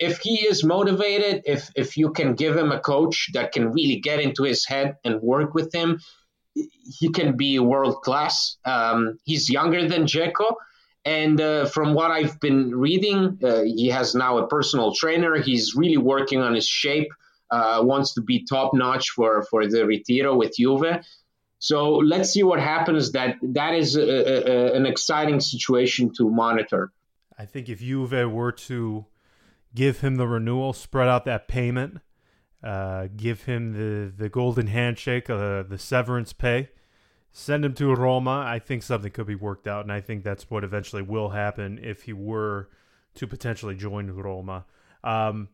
[0.00, 4.00] if he is motivated, if if you can give him a coach that can really
[4.00, 6.00] get into his head and work with him,
[6.98, 8.58] he can be world class.
[8.64, 10.54] Um, he's younger than Dzeko.
[11.04, 15.40] And uh, from what I've been reading, uh, he has now a personal trainer.
[15.40, 17.10] He's really working on his shape.
[17.50, 21.00] Uh, wants to be top notch for for the Retiro with Juve.
[21.58, 23.12] So let's see what happens.
[23.12, 26.92] That that is a, a, an exciting situation to monitor.
[27.36, 29.06] I think if Juve were to
[29.74, 31.98] give him the renewal, spread out that payment,
[32.62, 36.70] uh, give him the the golden handshake, uh, the severance pay,
[37.32, 38.44] send him to Roma.
[38.46, 41.78] I think something could be worked out, and I think that's what eventually will happen
[41.82, 42.68] if he were
[43.14, 44.64] to potentially join Roma.
[45.02, 45.48] Um,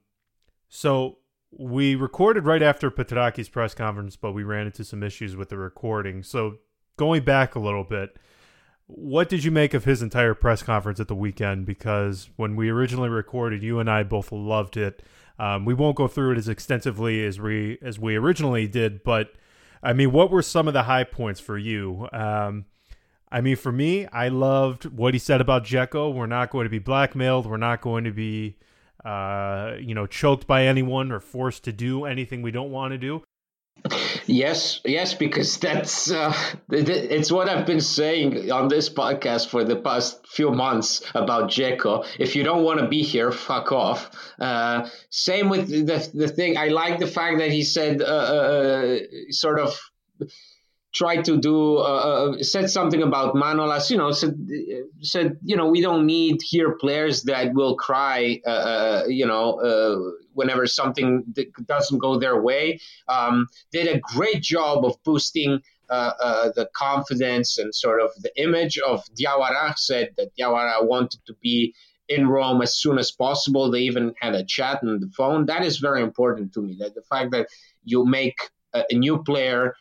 [0.68, 1.18] so
[1.58, 5.58] we recorded right after Petrachi's press conference, but we ran into some issues with the
[5.58, 6.22] recording.
[6.22, 6.58] So
[6.96, 8.16] going back a little bit,
[8.86, 11.66] what did you make of his entire press conference at the weekend?
[11.66, 15.02] Because when we originally recorded, you and I both loved it.
[15.38, 19.32] Um, we won't go through it as extensively as we as we originally did, but
[19.82, 22.08] I mean, what were some of the high points for you?
[22.12, 22.66] Um,
[23.30, 26.14] I mean, for me, I loved what he said about Dzeko.
[26.14, 27.46] We're not going to be blackmailed.
[27.46, 28.56] We're not going to be,
[29.04, 32.98] uh, you know, choked by anyone or forced to do anything we don't want to
[32.98, 33.22] do.
[34.26, 36.32] Yes, yes, because that's uh,
[36.70, 42.06] it's what I've been saying on this podcast for the past few months about Dzeko.
[42.18, 44.10] If you don't want to be here, fuck off.
[44.40, 46.56] Uh, same with the the thing.
[46.56, 48.98] I like the fact that he said uh, uh
[49.30, 49.78] sort of
[50.94, 53.90] tried to do uh, uh, said something about Manolas.
[53.90, 54.38] You know, said
[55.00, 58.40] said you know we don't need here players that will cry.
[58.46, 61.24] Uh, uh you know, uh, whenever something
[61.66, 62.80] doesn't go their way.
[63.08, 65.60] Um, did a great job of boosting.
[65.90, 71.34] Uh, the confidence and sort of the image of Diawara said that Diawara wanted to
[71.40, 71.74] be
[72.08, 73.70] in Rome as soon as possible.
[73.70, 75.46] They even had a chat on the phone.
[75.46, 76.76] That is very important to me.
[76.80, 77.48] That the fact that
[77.84, 78.38] you make
[78.72, 79.74] a, a new player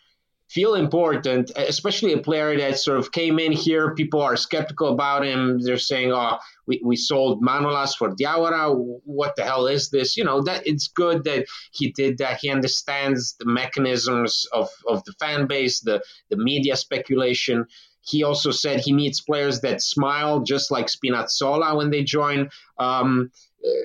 [0.53, 3.95] feel important, especially a player that sort of came in here.
[3.95, 5.59] People are skeptical about him.
[5.59, 6.37] They're saying, "Oh,
[6.67, 8.73] we, we sold Manolas for Diawara.
[9.03, 12.39] What the hell is this?" You know that it's good that he did that.
[12.41, 17.65] He understands the mechanisms of, of the fan base, the the media speculation.
[18.05, 22.49] He also said he needs players that smile, just like Spinazzola when they join.
[22.77, 23.31] Um,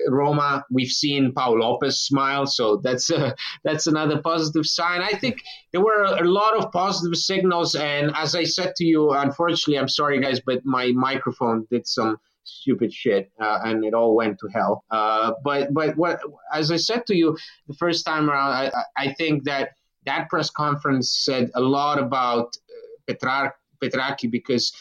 [0.07, 5.01] Roma, we've seen Pau Lopez smile, so that's a, that's another positive sign.
[5.01, 9.11] I think there were a lot of positive signals, and as I said to you,
[9.11, 14.15] unfortunately, I'm sorry guys, but my microphone did some stupid shit, uh, and it all
[14.15, 14.83] went to hell.
[14.89, 16.19] Uh, but but what,
[16.53, 17.37] as I said to you
[17.67, 19.71] the first time around, I, I think that
[20.05, 24.73] that press conference said a lot about uh, Petrar, Petrachi because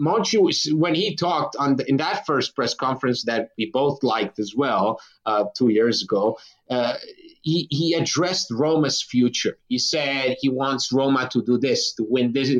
[0.00, 0.38] Monchi,
[0.74, 4.54] when he talked on the, in that first press conference that we both liked as
[4.56, 6.38] well uh, two years ago,
[6.70, 6.94] uh,
[7.42, 9.56] he, he addressed Roma's future.
[9.68, 12.50] He said he wants Roma to do this, to win this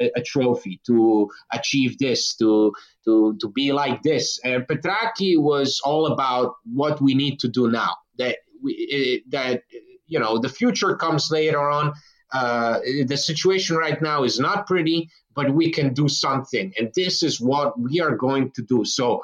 [0.00, 2.72] a, trophy, to achieve this, to
[3.04, 4.38] to to be like this.
[4.44, 7.94] And Petrachi was all about what we need to do now.
[8.18, 9.62] That we that
[10.06, 11.94] you know the future comes later on.
[12.32, 16.72] Uh, the situation right now is not pretty, but we can do something.
[16.78, 18.84] And this is what we are going to do.
[18.84, 19.22] So,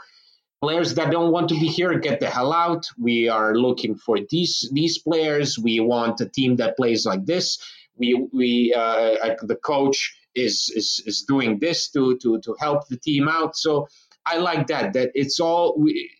[0.62, 2.86] players that don't want to be here get the hell out.
[2.98, 5.58] We are looking for these these players.
[5.58, 7.58] We want a team that plays like this.
[7.96, 9.98] We we uh, the coach
[10.34, 13.56] is, is is doing this to to to help the team out.
[13.56, 13.88] So
[14.26, 14.94] I like that.
[14.94, 16.10] That it's all we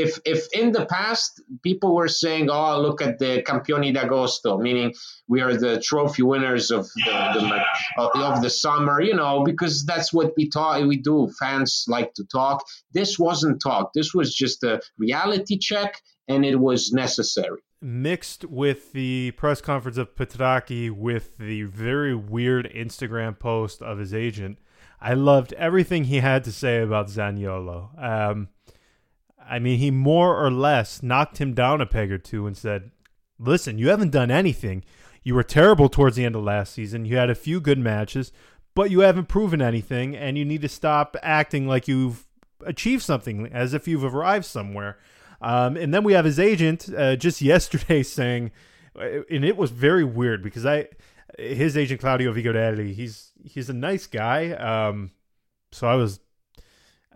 [0.00, 4.94] if if in the past people were saying, "Oh, look at the Campioni d'Agosto," meaning
[5.28, 7.64] we are the trophy winners of the,
[7.96, 11.30] the of the summer, you know, because that's what we talk, we do.
[11.38, 12.64] Fans like to talk.
[12.92, 13.92] This wasn't talk.
[13.94, 17.60] This was just a reality check, and it was necessary.
[17.82, 24.12] Mixed with the press conference of Petrachi, with the very weird Instagram post of his
[24.12, 24.58] agent,
[25.00, 28.02] I loved everything he had to say about Zaniolo.
[28.02, 28.48] Um,
[29.50, 32.92] I mean, he more or less knocked him down a peg or two and said,
[33.38, 34.84] Listen, you haven't done anything.
[35.24, 37.04] You were terrible towards the end of last season.
[37.04, 38.32] You had a few good matches,
[38.74, 42.26] but you haven't proven anything, and you need to stop acting like you've
[42.64, 44.98] achieved something as if you've arrived somewhere.
[45.42, 48.52] Um, and then we have his agent uh, just yesterday saying,
[48.94, 50.86] and it was very weird because I,
[51.38, 54.52] his agent Claudio Vigorelli, he's he's a nice guy.
[54.52, 55.10] Um,
[55.72, 56.20] so I was,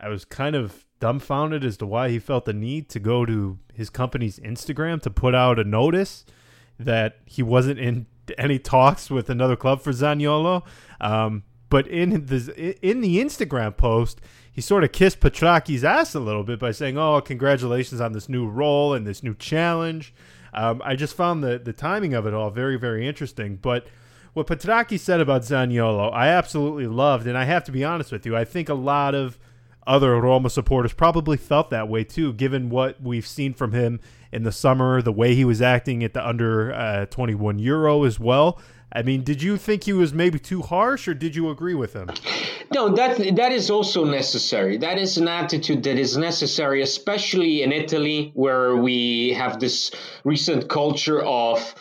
[0.00, 3.58] I was kind of dumbfounded as to why he felt the need to go to
[3.74, 6.24] his company's Instagram to put out a notice
[6.78, 8.06] that he wasn't in
[8.38, 10.64] any talks with another club for Zaniolo.
[11.02, 16.20] Um, but in the in the Instagram post, he sort of kissed Petrachi's ass a
[16.20, 20.14] little bit by saying, "Oh, congratulations on this new role and this new challenge."
[20.54, 23.56] Um, I just found the the timing of it all very very interesting.
[23.56, 23.88] But
[24.32, 28.24] what Petrachi said about Zaniolo, I absolutely loved, and I have to be honest with
[28.24, 28.34] you.
[28.34, 29.38] I think a lot of
[29.86, 34.00] other Roma supporters probably felt that way too, given what we've seen from him
[34.32, 38.18] in the summer, the way he was acting at the under uh, 21 Euro as
[38.18, 38.60] well.
[38.92, 41.94] I mean, did you think he was maybe too harsh, or did you agree with
[41.94, 42.10] him?
[42.72, 44.76] No, that that is also necessary.
[44.76, 49.90] That is an attitude that is necessary, especially in Italy, where we have this
[50.22, 51.74] recent culture of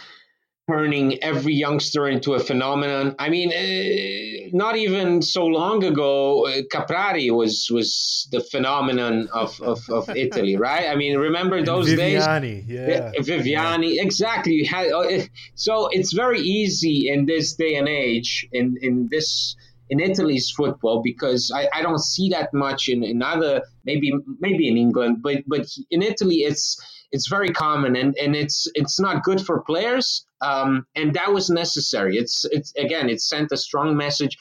[0.69, 3.15] turning every youngster into a phenomenon.
[3.19, 9.59] I mean, uh, not even so long ago, uh, Caprari was was the phenomenon of,
[9.61, 10.89] of, of Italy, right?
[10.89, 12.65] I mean, remember those Viviani, days?
[12.67, 14.03] Yeah, Viviani, yeah.
[14.03, 14.69] exactly.
[14.73, 15.23] Uh,
[15.55, 19.55] so it's very easy in this day and age, in in this
[19.89, 24.69] in Italy's football because I, I don't see that much in, in other maybe maybe
[24.69, 29.23] in England, but but in Italy it's it's very common and, and it's it's not
[29.23, 33.95] good for players um, and that was necessary it's it's again it sent a strong
[33.97, 34.37] message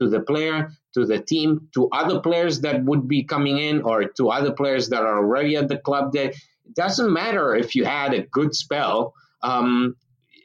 [0.00, 4.04] to the player to the team, to other players that would be coming in, or
[4.04, 6.12] to other players that are already at the club.
[6.12, 6.34] That
[6.64, 9.14] it doesn't matter if you had a good spell.
[9.42, 9.96] Um,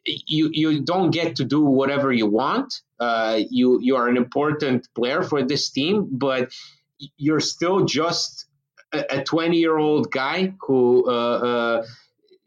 [0.05, 2.81] you you don't get to do whatever you want.
[2.99, 6.49] Uh, you you are an important player for this team, but
[7.17, 8.45] you're still just
[8.93, 11.85] a 20 year old guy who uh, uh,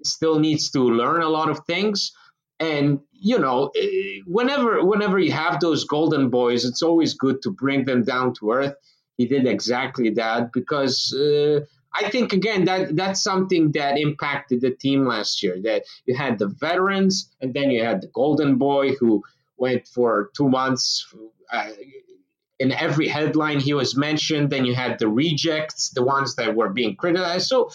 [0.02, 2.12] still needs to learn a lot of things.
[2.60, 7.50] And you know, eh, whenever whenever you have those golden boys, it's always good to
[7.50, 8.74] bring them down to earth.
[9.16, 11.60] He did exactly that because uh,
[11.94, 15.60] I think again that that's something that impacted the team last year.
[15.62, 19.22] That you had the veterans, and then you had the golden boy who
[19.56, 21.06] went for two months.
[21.50, 21.70] Uh,
[22.58, 24.50] in every headline, he was mentioned.
[24.50, 27.48] Then you had the rejects, the ones that were being criticized.
[27.48, 27.70] So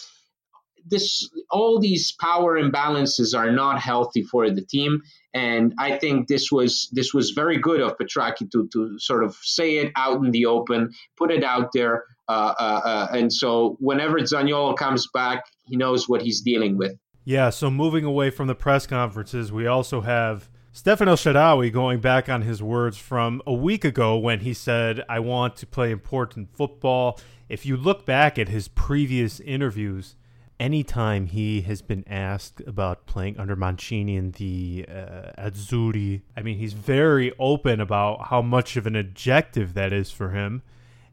[0.85, 5.01] this all these power imbalances are not healthy for the team
[5.35, 9.35] and I think this was this was very good of Petrachi to to sort of
[9.41, 13.75] say it out in the open, put it out there, uh, uh, uh, and so
[13.81, 16.93] whenever Zaniolo comes back, he knows what he's dealing with.
[17.25, 17.49] Yeah.
[17.49, 22.29] So moving away from the press conferences, we also have Stefano El Shaarawy going back
[22.29, 26.55] on his words from a week ago when he said, "I want to play important
[26.55, 27.19] football."
[27.49, 30.15] If you look back at his previous interviews
[30.59, 36.57] anytime he has been asked about playing under Mancini in the uh, Azzurri, I mean,
[36.57, 40.63] he's very open about how much of an objective that is for him.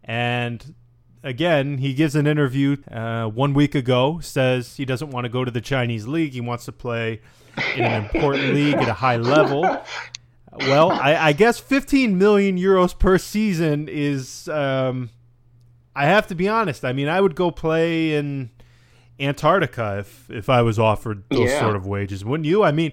[0.05, 0.75] And
[1.23, 5.45] again, he gives an interview uh, one week ago, says he doesn't want to go
[5.45, 6.33] to the Chinese league.
[6.33, 7.21] He wants to play
[7.77, 9.63] in an important league at a high level.
[10.59, 14.49] Well, I, I, guess 15 million euros per season is.
[14.49, 15.11] Um,
[15.95, 16.85] I have to be honest.
[16.85, 18.51] I mean, I would go play in
[19.23, 21.61] Antarctica if if I was offered those yeah.
[21.61, 22.63] sort of wages, wouldn't you?
[22.63, 22.93] I mean,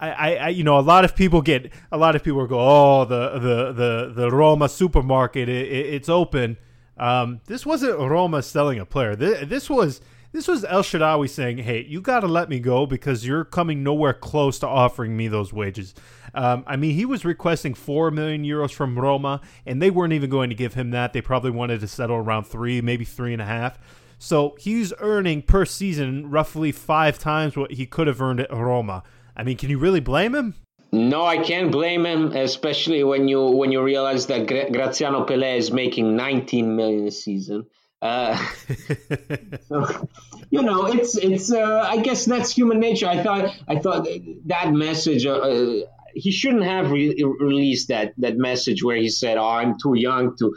[0.00, 3.04] I, I, you know, a lot of people get a lot of people go, oh,
[3.04, 6.56] the the the the Roma supermarket, it, it, it's open.
[6.96, 9.16] Um, this wasn't Roma selling a player.
[9.16, 10.00] This, this was
[10.30, 13.82] this was El Shaarawy saying, "Hey, you got to let me go because you're coming
[13.82, 15.94] nowhere close to offering me those wages."
[16.34, 20.28] Um, I mean, he was requesting four million euros from Roma, and they weren't even
[20.30, 21.12] going to give him that.
[21.12, 23.78] They probably wanted to settle around three, maybe three and a half.
[24.18, 29.02] So he's earning per season roughly five times what he could have earned at Roma.
[29.36, 30.54] I mean, can you really blame him?
[30.90, 35.70] No, I can't blame him, especially when you when you realize that Graziano Pellè is
[35.70, 37.66] making 19 million a season.
[38.00, 38.36] Uh,
[39.68, 40.08] so,
[40.50, 41.52] you know, it's it's.
[41.52, 43.06] Uh, I guess that's human nature.
[43.06, 44.08] I thought I thought
[44.46, 45.26] that message.
[45.26, 45.80] Uh, uh,
[46.14, 50.36] he shouldn't have re- released that that message where he said, "Oh, I'm too young
[50.38, 50.56] to."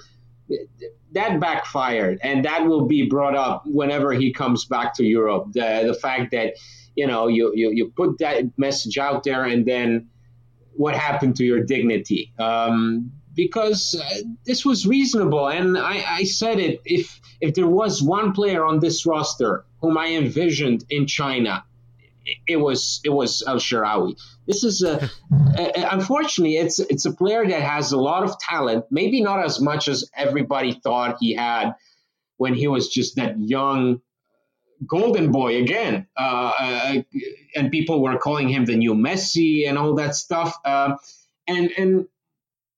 [1.12, 5.48] That backfired, and that will be brought up whenever he comes back to Europe.
[5.54, 6.56] The the fact that
[6.96, 10.10] you know you you, you put that message out there, and then
[10.74, 12.34] what happened to your dignity?
[12.40, 16.82] Um, because uh, this was reasonable, and I, I said it.
[16.86, 21.64] If if there was one player on this roster whom I envisioned in China
[22.48, 24.16] it was it was El Shaarawy.
[24.52, 25.10] This is a,
[25.58, 29.62] a, unfortunately it's it's a player that has a lot of talent, maybe not as
[29.62, 31.76] much as everybody thought he had
[32.36, 34.02] when he was just that young
[34.86, 36.94] golden boy again, uh, uh,
[37.56, 40.54] and people were calling him the new Messi and all that stuff.
[40.66, 40.98] Uh,
[41.48, 42.08] and and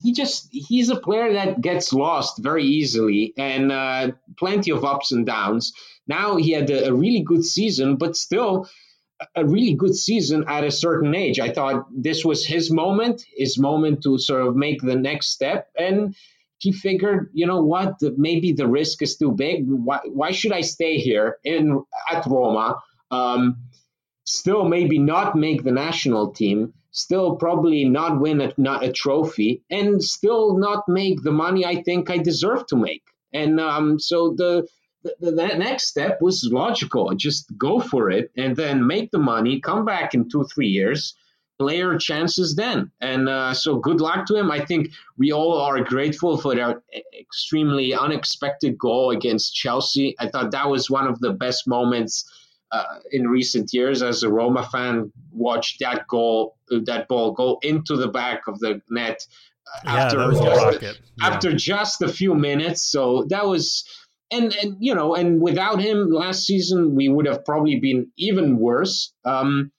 [0.03, 5.11] he just he's a player that gets lost very easily and uh, plenty of ups
[5.11, 5.73] and downs.
[6.05, 8.69] Now he had a, a really good season, but still
[9.35, 11.39] a really good season at a certain age.
[11.39, 15.67] I thought this was his moment, his moment to sort of make the next step.
[15.77, 16.15] And
[16.59, 19.65] he figured, you know what, maybe the risk is too big.
[19.67, 22.77] Why, why should I stay here in at Roma?
[23.11, 23.57] Um,
[24.23, 26.73] still, maybe not make the national team.
[26.91, 31.81] Still, probably not win a, not a trophy, and still not make the money I
[31.81, 33.03] think I deserve to make.
[33.33, 34.67] And um, so the
[35.03, 37.13] the, the, next step was logical.
[37.15, 41.15] Just go for it and then make the money, come back in two, three years,
[41.59, 42.91] play your chances then.
[43.01, 44.51] And uh, so good luck to him.
[44.51, 46.81] I think we all are grateful for that
[47.19, 50.15] extremely unexpected goal against Chelsea.
[50.19, 52.29] I thought that was one of the best moments.
[52.71, 57.95] Uh, in recent years, as a Roma fan, watched that goal, that ball go into
[57.95, 59.27] the back of the net
[59.67, 60.91] uh, yeah, after just, yeah.
[61.21, 62.83] after just a few minutes.
[62.83, 63.85] So that was
[64.31, 68.57] and and you know, and without him last season, we would have probably been even
[68.57, 69.13] worse.
[69.25, 69.71] Um,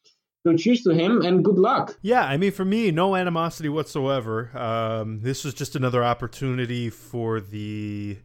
[0.47, 1.97] so cheers to him and good luck.
[2.03, 4.57] Yeah, I mean, for me, no animosity whatsoever.
[4.57, 8.19] Um, this was just another opportunity for the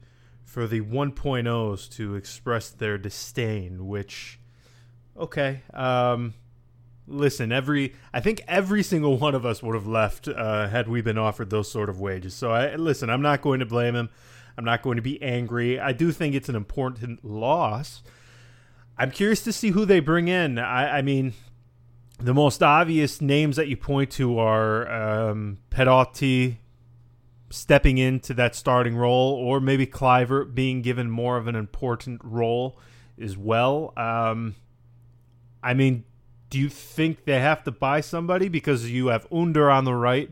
[0.44, 4.40] for the 1.0s to express their disdain, which,
[5.16, 6.34] okay, um,
[7.08, 11.02] listen, every I think every single one of us would have left uh, had we
[11.02, 12.34] been offered those sort of wages.
[12.34, 14.10] So I listen, I'm not going to blame him.
[14.60, 15.80] I'm not going to be angry.
[15.80, 18.04] I do think it's an important loss.
[18.98, 20.60] I'm curious to see who they bring in.
[20.60, 21.32] I, I mean,
[22.18, 26.58] the most obvious names that you point to are um, Perotti
[27.50, 32.78] stepping into that starting role, or maybe Kluivert being given more of an important role
[33.18, 33.94] as well.
[33.96, 34.56] Um,
[35.64, 36.04] I mean,
[36.50, 40.30] do you think they have to buy somebody because you have Under on the right,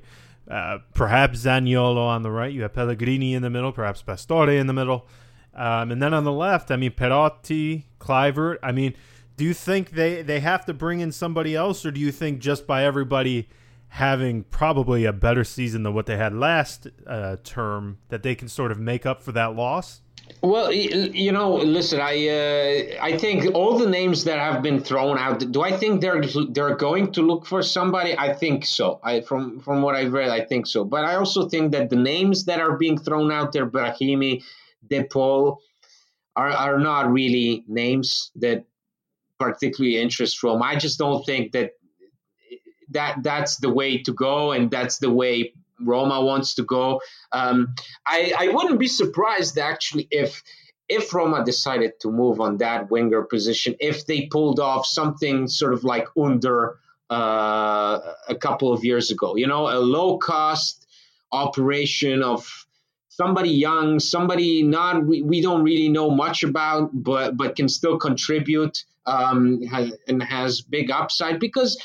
[0.49, 4.67] uh, perhaps Zaniolo on the right, you have Pellegrini in the middle, perhaps Pastore in
[4.67, 5.07] the middle,
[5.53, 8.57] um, and then on the left, I mean Perotti, Kluivert.
[8.61, 8.93] I mean,
[9.35, 12.39] do you think they they have to bring in somebody else, or do you think
[12.39, 13.49] just by everybody
[13.89, 18.49] having probably a better season than what they had last uh, term that they can
[18.49, 20.01] sort of make up for that loss?
[20.41, 25.17] Well, you know, listen, I uh, I think all the names that have been thrown
[25.17, 25.39] out.
[25.51, 26.21] Do I think they're
[26.51, 28.15] they're going to look for somebody?
[28.17, 28.99] I think so.
[29.03, 30.85] I from from what I've read, I think so.
[30.85, 34.43] But I also think that the names that are being thrown out there, Brahimi,
[34.87, 35.59] De Paul,
[36.35, 38.65] are are not really names that
[39.39, 40.63] particularly interest Roma.
[40.65, 41.71] I just don't think that
[42.91, 47.01] that that's the way to go, and that's the way Roma wants to go.
[47.31, 47.75] Um,
[48.05, 50.43] I, I wouldn't be surprised actually if
[50.89, 55.73] if Roma decided to move on that winger position, if they pulled off something sort
[55.73, 57.99] of like under uh,
[58.29, 60.87] a couple of years ago, you know, a low cost
[61.31, 62.65] operation of
[63.09, 67.97] somebody young, somebody not we, we don't really know much about, but but can still
[67.97, 69.61] contribute um,
[70.07, 71.77] and has big upside because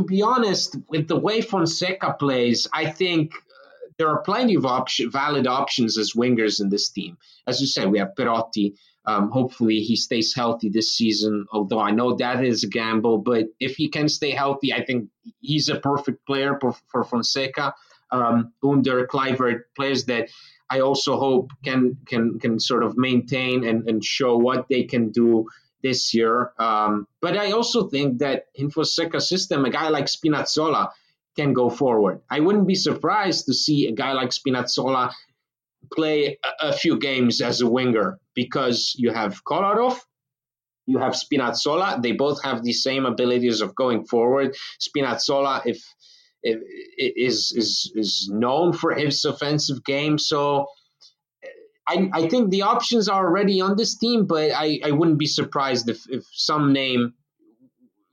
[0.00, 4.64] to be honest, with the way Fonseca plays, I think uh, there are plenty of
[4.64, 7.18] option, valid options as wingers in this team.
[7.46, 8.74] As you said, we have Perotti.
[9.04, 11.46] Um, hopefully, he stays healthy this season.
[11.52, 15.08] Although I know that is a gamble, but if he can stay healthy, I think
[15.40, 17.74] he's a perfect player for, for Fonseca.
[18.10, 20.28] Um, Under Kluivert, players that
[20.70, 25.10] I also hope can can can sort of maintain and, and show what they can
[25.10, 25.46] do
[25.82, 26.52] this year.
[26.58, 30.90] Um, but I also think that in Fonseca system, a guy like Spinazzola
[31.36, 32.20] can go forward.
[32.30, 35.12] I wouldn't be surprised to see a guy like Spinazzola
[35.92, 39.98] play a, a few games as a winger because you have Kolarov,
[40.86, 42.02] you have Spinazzola.
[42.02, 44.56] They both have the same abilities of going forward.
[44.80, 45.82] Spinazzola, if,
[46.42, 46.58] if
[46.96, 50.66] is is is known for his offensive game, so
[51.90, 55.26] I, I think the options are already on this team, but I, I wouldn't be
[55.26, 57.14] surprised if, if some name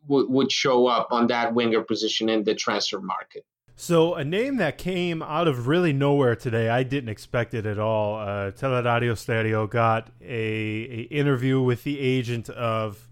[0.08, 3.44] w- would show up on that winger position in the transfer market.
[3.80, 7.78] So a name that came out of really nowhere today, I didn't expect it at
[7.78, 8.18] all.
[8.18, 13.08] Uh, Teleradio Stereo got a, a interview with the agent of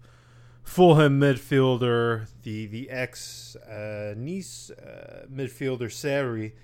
[0.64, 6.56] Fulham midfielder, the the ex uh, Nice uh, midfielder Seri.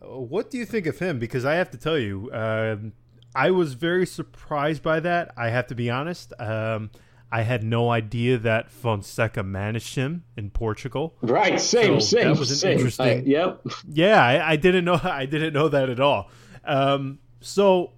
[0.00, 1.20] What do you think of him?
[1.20, 2.92] Because I have to tell you, um,
[3.36, 5.30] I was very surprised by that.
[5.36, 6.32] I have to be honest.
[6.40, 6.90] Um,
[7.30, 11.16] I had no idea that Fonseca managed him in Portugal.
[11.20, 12.28] Right, same, so same.
[12.28, 12.78] That was same.
[12.78, 13.06] interesting.
[13.06, 13.60] I, yep.
[13.86, 14.98] Yeah, I, I, didn't know.
[15.02, 16.30] I didn't know that at all.
[16.64, 17.92] Um, so,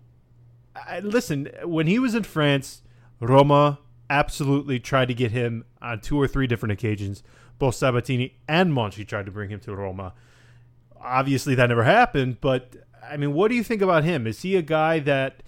[0.74, 2.82] I, listen, when he was in France,
[3.20, 3.78] Roma
[4.10, 7.22] absolutely tried to get him on two or three different occasions.
[7.60, 10.14] Both Sabatini and Monchi tried to bring him to Roma.
[11.00, 12.40] Obviously, that never happened.
[12.40, 12.74] But
[13.10, 14.26] I mean, what do you think about him?
[14.26, 15.42] Is he a guy that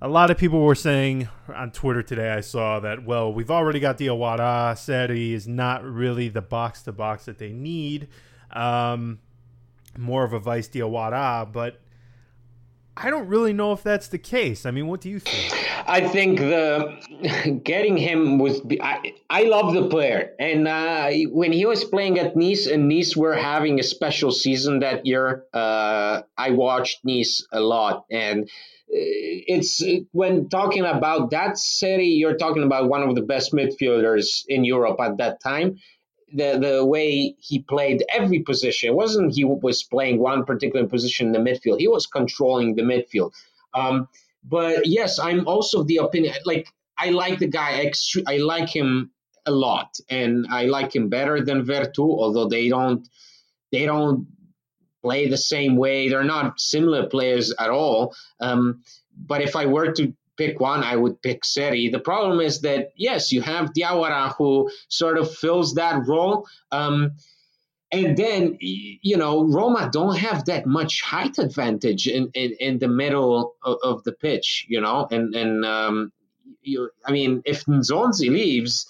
[0.00, 2.30] a lot of people were saying on Twitter today?
[2.30, 5.14] I saw that, well, we've already got Diawara.
[5.14, 8.08] he is not really the box to box that they need.
[8.50, 9.20] Um,
[9.96, 11.80] more of a vice Diawara, but
[12.96, 14.66] I don't really know if that's the case.
[14.66, 15.54] I mean, what do you think?
[15.88, 18.60] I think the getting him was.
[18.80, 23.16] I, I love the player, and uh, when he was playing at Nice, and Nice
[23.16, 25.44] were having a special season that year.
[25.54, 28.48] Uh, I watched Nice a lot, and uh,
[28.88, 29.82] it's
[30.12, 35.00] when talking about that city, you're talking about one of the best midfielders in Europe
[35.00, 35.78] at that time
[36.34, 38.88] the the way he played every position.
[38.90, 41.78] It wasn't he was playing one particular position in the midfield.
[41.78, 43.32] He was controlling the midfield.
[43.74, 44.08] Um,
[44.44, 46.34] but yes, I'm also the opinion.
[46.44, 46.68] Like
[46.98, 47.90] I like the guy.
[48.26, 49.10] I like him
[49.46, 53.08] a lot, and I like him better than Veretout, Although they don't
[53.70, 54.26] they don't
[55.02, 56.08] play the same way.
[56.08, 58.14] They're not similar players at all.
[58.40, 58.82] Um,
[59.26, 61.88] but if I were to pick one, I would pick Seri.
[61.88, 66.46] The problem is that yes, you have Diawara who sort of fills that role.
[66.70, 67.12] Um,
[67.92, 72.88] and then you know Roma don't have that much height advantage in, in, in the
[72.88, 76.12] middle of, of, the pitch, you know, and and um,
[76.62, 78.86] you, I mean if Nzonzi leaves,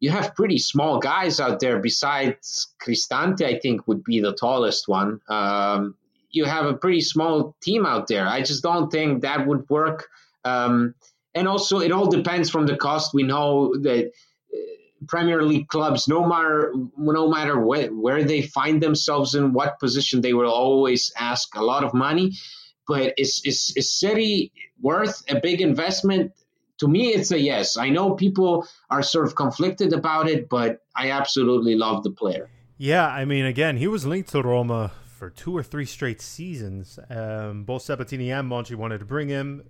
[0.00, 1.78] you have pretty small guys out there.
[1.78, 5.20] Besides Cristante, I think would be the tallest one.
[5.28, 5.94] Um,
[6.30, 8.26] you have a pretty small team out there.
[8.26, 10.08] I just don't think that would work.
[10.44, 10.94] Um,
[11.34, 13.14] and also, it all depends from the cost.
[13.14, 14.58] We know that uh,
[15.08, 20.20] Premier League clubs, no matter no matter where, where they find themselves in what position,
[20.20, 22.32] they will always ask a lot of money.
[22.86, 26.32] But is is, is Seri worth a big investment?
[26.78, 27.76] To me, it's a yes.
[27.76, 32.50] I know people are sort of conflicted about it, but I absolutely love the player.
[32.76, 36.98] Yeah, I mean, again, he was linked to Roma for two or three straight seasons.
[37.08, 39.62] Um, both Sabatini and Monchi wanted to bring him.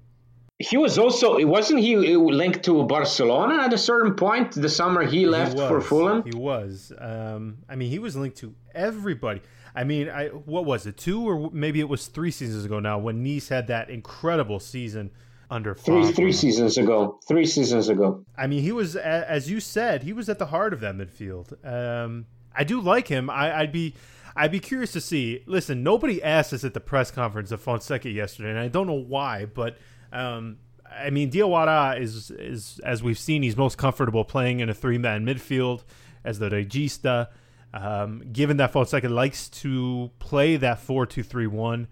[0.58, 5.02] He was also it wasn't he linked to Barcelona at a certain point the summer
[5.04, 6.22] he left for Fulham.
[6.22, 6.92] He was.
[6.98, 9.42] Um, I mean, he was linked to everybody.
[9.74, 10.96] I mean, I what was it?
[10.96, 15.10] Two or maybe it was three seasons ago now when Nice had that incredible season
[15.50, 17.18] under three three seasons ago.
[17.26, 18.24] Three seasons ago.
[18.38, 21.52] I mean, he was as you said, he was at the heart of that midfield.
[21.66, 23.28] Um, I do like him.
[23.28, 23.94] I, I'd be
[24.36, 25.42] I'd be curious to see.
[25.46, 28.92] Listen, nobody asked us at the press conference of Fonseca yesterday, and I don't know
[28.94, 29.78] why, but
[30.14, 30.58] um,
[30.90, 34.98] I mean, Diawara is is as we've seen, he's most comfortable playing in a three
[34.98, 35.82] man midfield
[36.24, 37.28] as the regista.
[37.72, 41.88] Um, given that Fonseca likes to play that four two three one,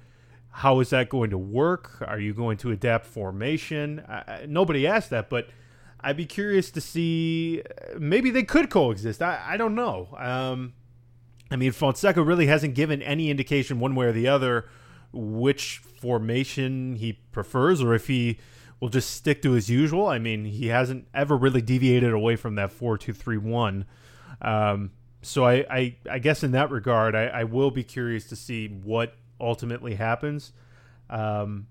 [0.51, 2.01] how is that going to work?
[2.07, 4.03] Are you going to adapt formation?
[4.09, 5.49] I, nobody asked that, but
[6.01, 7.63] I'd be curious to see.
[7.99, 9.21] Maybe they could coexist.
[9.21, 10.09] I, I don't know.
[10.17, 10.75] Um,
[11.51, 14.69] I mean, Fonseca really hasn't given any indication one way or the other
[15.13, 18.39] which formation he prefers or if he
[18.81, 20.09] will just stick to his usual.
[20.09, 23.85] I mean, he hasn't ever really deviated away from that 4 2 3 1.
[24.41, 24.91] Um,
[25.23, 28.67] so I, I, I, guess in that regard, I, I, will be curious to see
[28.67, 30.53] what ultimately happens.
[31.09, 31.69] Um,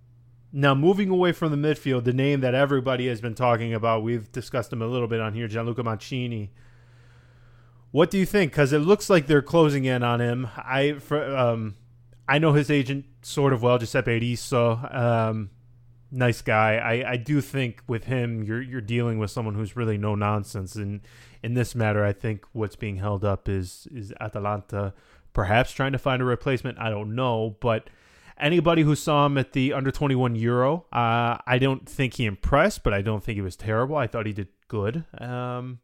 [0.54, 4.32] now, moving away from the midfield, the name that everybody has been talking about, we've
[4.32, 6.52] discussed him a little bit on here, Gianluca Mancini.
[7.92, 8.54] What do you think?
[8.54, 10.48] Because it looks like they're closing in on him.
[10.56, 11.76] I for, um,
[12.28, 14.80] I know his agent sort of well, Giuseppe Riso.
[14.92, 15.50] Um,
[16.12, 16.76] nice guy.
[16.76, 20.76] I, I do think with him, you're you're dealing with someone who's really no nonsense.
[20.76, 21.02] And
[21.44, 24.94] in this matter, I think what's being held up is is Atalanta
[25.34, 26.78] perhaps trying to find a replacement.
[26.80, 27.90] I don't know, but
[28.38, 32.84] anybody who saw him at the under 21 Euro, uh, I don't think he impressed,
[32.84, 33.96] but I don't think he was terrible.
[33.96, 35.06] I thought he did good.
[35.18, 35.80] Um,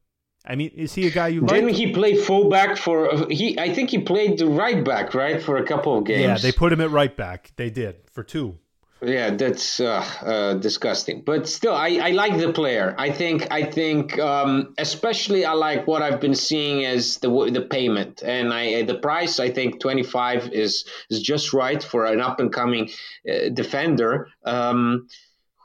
[0.50, 1.76] I mean, is he a guy you Didn't like?
[1.76, 3.60] he play fullback for he?
[3.60, 6.22] I think he played the right back, right, for a couple of games.
[6.22, 7.52] Yeah, they put him at right back.
[7.58, 8.58] They did for two.
[9.02, 11.22] Yeah, that's uh, uh, disgusting.
[11.22, 12.96] But still, I, I like the player.
[12.98, 17.62] I think I think um, especially I like what I've been seeing as the the
[17.62, 19.40] payment and I the price.
[19.40, 22.90] I think twenty five is is just right for an up and coming
[23.30, 24.30] uh, defender.
[24.44, 25.08] Um,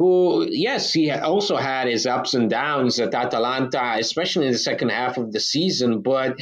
[0.02, 4.88] who, yes, he also had his ups and downs at Atalanta, especially in the second
[4.88, 6.40] half of the season, but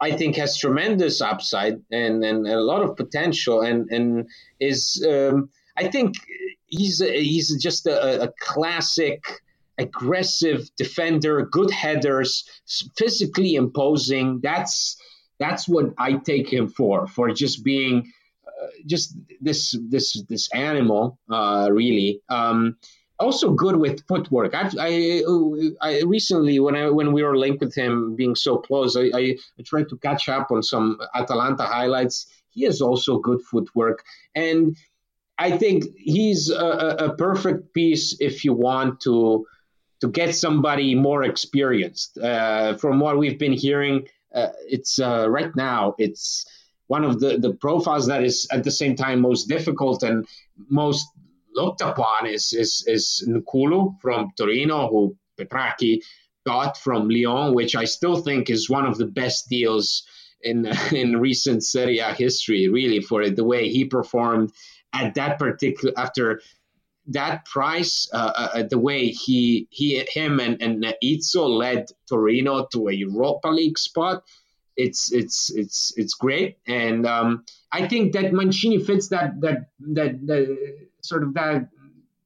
[0.00, 4.28] I think has tremendous upside and, and a lot of potential and, and
[4.60, 6.14] is, um, I think
[6.66, 9.20] he's, a, he's just a, a classic
[9.78, 12.44] aggressive defender, good headers,
[12.96, 14.38] physically imposing.
[14.44, 14.96] That's,
[15.40, 18.12] that's what I take him for, for just being
[18.86, 22.20] just this this this animal, uh, really.
[22.28, 22.76] Um,
[23.18, 24.54] also good with footwork.
[24.54, 25.22] I, I,
[25.80, 29.36] I, recently when I when we were linked with him being so close, I, I,
[29.58, 32.26] I tried to catch up on some Atalanta highlights.
[32.50, 34.04] He has also good footwork,
[34.34, 34.76] and
[35.38, 39.46] I think he's a, a perfect piece if you want to
[40.00, 42.18] to get somebody more experienced.
[42.18, 46.44] Uh, from what we've been hearing, uh, it's uh, right now it's
[46.86, 50.26] one of the, the profiles that is at the same time most difficult and
[50.68, 51.06] most
[51.54, 56.02] looked upon is is, is N'Koulou from Torino, who Petrachi
[56.46, 60.04] got from Lyon, which I still think is one of the best deals
[60.42, 64.52] in in recent Serie A history, really, for the way he performed
[64.92, 66.40] at that particular after
[67.06, 72.88] that price, uh, uh, the way he he him and and Izzo led Torino to
[72.88, 74.22] a Europa League spot
[74.76, 80.26] it's it's it's it's great, and um, I think that Mancini fits that that that,
[80.26, 81.68] that sort of that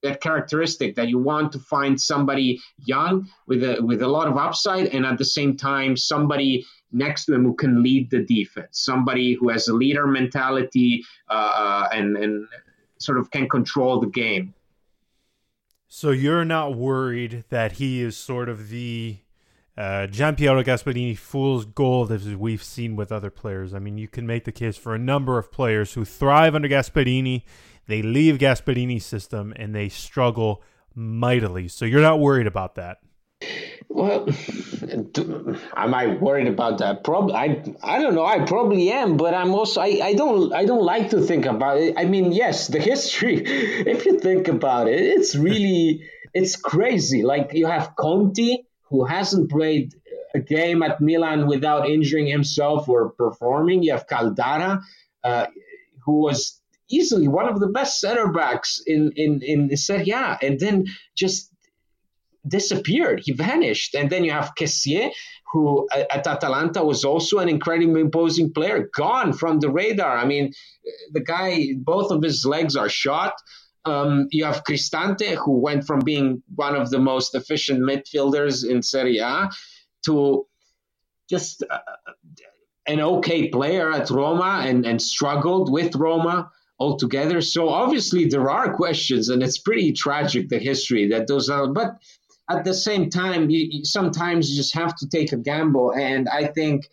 [0.02, 4.36] that characteristic that you want to find somebody young with a with a lot of
[4.36, 8.80] upside, and at the same time somebody next to him who can lead the defense,
[8.84, 12.46] somebody who has a leader mentality uh, and and
[12.98, 14.54] sort of can control the game.
[15.88, 19.18] So you're not worried that he is sort of the
[19.76, 23.74] uh, Gianpiero Gasperini fool's gold as we've seen with other players.
[23.74, 26.68] I mean, you can make the case for a number of players who thrive under
[26.68, 27.42] Gasperini.
[27.86, 30.62] They leave Gasperini's system and they struggle
[30.94, 31.68] mightily.
[31.68, 32.98] So you're not worried about that.
[33.88, 34.26] Well,
[35.76, 37.04] am I worried about that?
[37.04, 38.24] Probably, I, I don't know.
[38.24, 41.78] I probably am, but I'm also, I, I don't, I don't like to think about
[41.78, 41.94] it.
[41.98, 43.42] I mean, yes, the history.
[43.44, 47.22] If you think about it, it's really, it's crazy.
[47.22, 49.94] Like you have Conti, who hasn't played
[50.34, 53.82] a game at Milan without injuring himself or performing.
[53.82, 54.82] You have Caldara,
[55.24, 55.46] uh,
[56.04, 60.60] who was easily one of the best center backs in in in Serie A, and
[60.60, 61.52] then just
[62.46, 63.22] disappeared.
[63.24, 63.94] He vanished.
[63.94, 65.10] And then you have Kessié,
[65.52, 70.16] who at Atalanta was also an incredibly imposing player, gone from the radar.
[70.16, 70.52] I mean,
[71.12, 73.34] the guy, both of his legs are shot.
[73.86, 78.82] Um, you have Cristante, who went from being one of the most efficient midfielders in
[78.82, 79.48] Serie A
[80.04, 80.46] to
[81.30, 81.78] just uh,
[82.86, 87.40] an okay player at Roma and, and struggled with Roma altogether.
[87.40, 91.68] So obviously there are questions, and it's pretty tragic the history that those are.
[91.68, 91.96] But
[92.48, 95.92] at the same time, you, sometimes you just have to take a gamble.
[95.92, 96.88] And I think,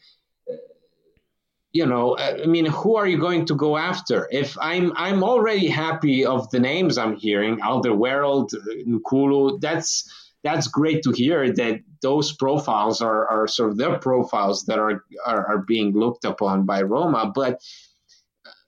[1.73, 4.27] you know, I mean, who are you going to go after?
[4.31, 8.53] If I'm, I'm already happy of the names I'm hearing, Alderweireld,
[8.87, 9.59] N'Koulou.
[9.59, 10.09] That's
[10.43, 15.05] that's great to hear that those profiles are, are sort of their profiles that are,
[15.25, 17.31] are, are being looked upon by Roma.
[17.33, 17.61] But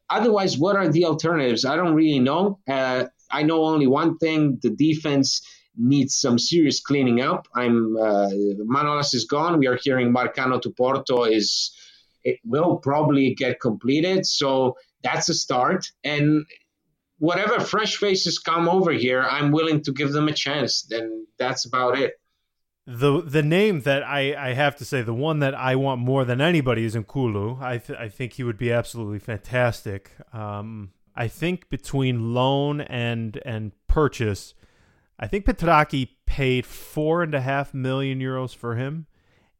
[0.10, 1.66] otherwise, what are the alternatives?
[1.66, 2.60] I don't really know.
[2.68, 5.41] Uh, I know only one thing: the defense
[5.78, 7.47] needs some serious cleaning up.
[7.53, 8.30] I'm uh,
[8.66, 9.60] Manolas is gone.
[9.60, 11.72] We are hearing Marcano to Porto is
[12.26, 14.26] it will probably get completed.
[14.26, 15.91] So that's a start.
[16.03, 16.45] And
[17.19, 20.82] whatever fresh faces come over here, I'm willing to give them a chance.
[20.89, 22.13] Then that's about it.
[22.88, 26.23] The the name that I, I have to say the one that I want more
[26.23, 27.59] than anybody is N'Koulou.
[27.59, 30.11] I th- I think he would be absolutely fantastic.
[30.32, 34.53] Um, I think between loan and and purchase,
[35.17, 39.07] I think Petrachi paid four and a half million euros for him.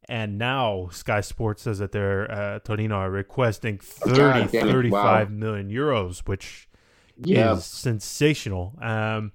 [0.08, 5.34] And now Sky Sports says that they're uh, Torino are requesting 30, 35 wow.
[5.34, 6.68] million euros, which
[7.16, 7.54] yeah.
[7.54, 8.74] is sensational.
[8.80, 9.32] Um,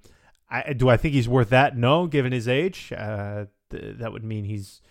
[0.48, 1.76] I, do I think he's worth that?
[1.76, 2.92] No, given his age.
[2.96, 4.82] Uh, th- that would mean he's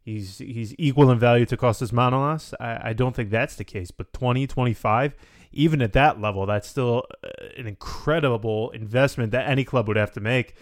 [0.00, 2.54] he's he's equal in value to Costas Manolas.
[2.60, 5.14] I, I don't think that's the case, but 20, 25,
[5.52, 10.12] even at that level, that's still uh, an incredible investment that any club would have
[10.12, 10.54] to make,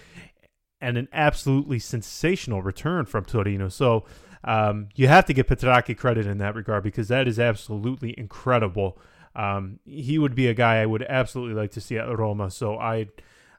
[0.81, 3.69] and an absolutely sensational return from Torino.
[3.69, 4.05] So
[4.47, 8.97] um, you have to give Petrachi credit in that regard because that is absolutely incredible.
[9.35, 12.51] Um, he would be a guy I would absolutely like to see at Roma.
[12.51, 13.09] So I,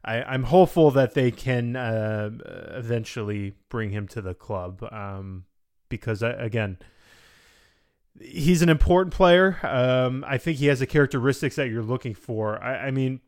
[0.03, 2.31] I am hopeful that they can uh,
[2.71, 5.45] eventually bring him to the club um,
[5.89, 6.77] because uh, again
[8.21, 9.59] he's an important player.
[9.63, 12.61] Um, I think he has the characteristics that you're looking for.
[12.63, 13.21] I, I, mean,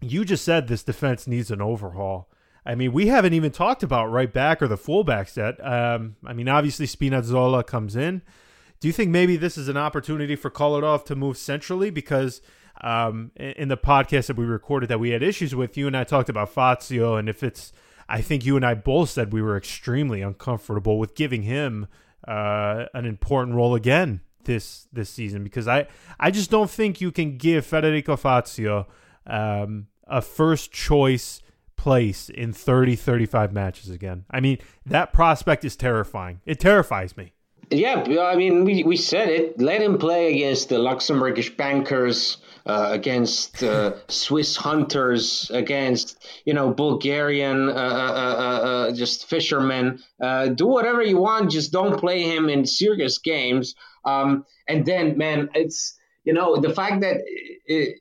[0.00, 2.30] you just said this defense needs an overhaul.
[2.64, 5.64] I mean, we haven't even talked about right back or the fullbacks yet.
[5.64, 8.22] Um, I mean, obviously Spinazzola comes in.
[8.80, 11.90] Do you think maybe this is an opportunity for Kolarov to move centrally?
[11.90, 12.40] Because
[12.80, 16.04] um, in the podcast that we recorded that we had issues with, you and I
[16.04, 17.72] talked about Fazio, and if it's,
[18.08, 21.86] I think you and I both said we were extremely uncomfortable with giving him
[22.26, 25.86] uh, an important role again this this season because I
[26.18, 28.86] I just don't think you can give Federico Fazio
[29.26, 31.40] um, a first choice
[31.76, 34.24] place in 30 35 matches again.
[34.30, 36.40] I mean, that prospect is terrifying.
[36.46, 37.32] It terrifies me.
[37.70, 39.60] Yeah, I mean, we, we said it.
[39.60, 46.70] Let him play against the Luxembourgish bankers, uh, against uh, Swiss hunters, against you know
[46.70, 50.00] Bulgarian uh, uh, uh, uh just fishermen.
[50.54, 53.74] do whatever you want, just don't play him in serious games.
[54.04, 57.16] Um, and then, man, it's you know the fact that.
[57.66, 58.00] It,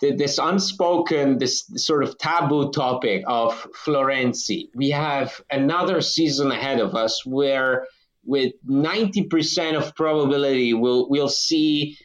[0.00, 4.68] this unspoken, this sort of taboo topic of Florenzi.
[4.74, 7.86] We have another season ahead of us where,
[8.24, 11.96] with 90% of probability, we'll, we'll see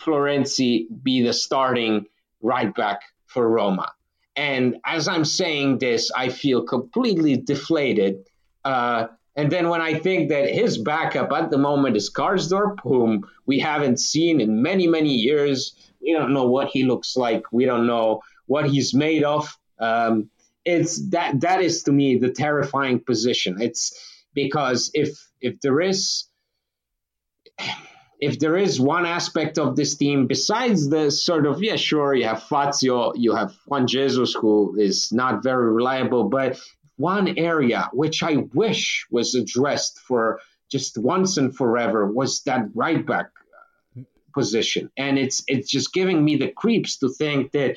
[0.00, 2.06] Florenzi be the starting
[2.40, 3.92] right back for Roma.
[4.36, 8.28] And as I'm saying this, I feel completely deflated.
[8.64, 13.24] Uh, and then when I think that his backup at the moment is Karsdorp, whom
[13.46, 17.42] we haven't seen in many, many years, we don't know what he looks like.
[17.52, 19.56] We don't know what he's made of.
[19.78, 20.30] Um,
[20.64, 23.60] it's that that is to me the terrifying position.
[23.60, 23.98] It's
[24.34, 26.28] because if if there is
[28.20, 32.24] if there is one aspect of this team besides the sort of yeah sure you
[32.24, 36.60] have Fazio you have Juan Jesus who is not very reliable but
[36.96, 40.40] one area which I wish was addressed for
[40.70, 43.30] just once and forever was that right back
[44.40, 47.70] position and it's it's just giving me the creeps to think that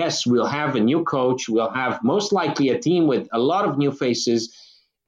[0.00, 3.64] yes we'll have a new coach we'll have most likely a team with a lot
[3.68, 4.42] of new faces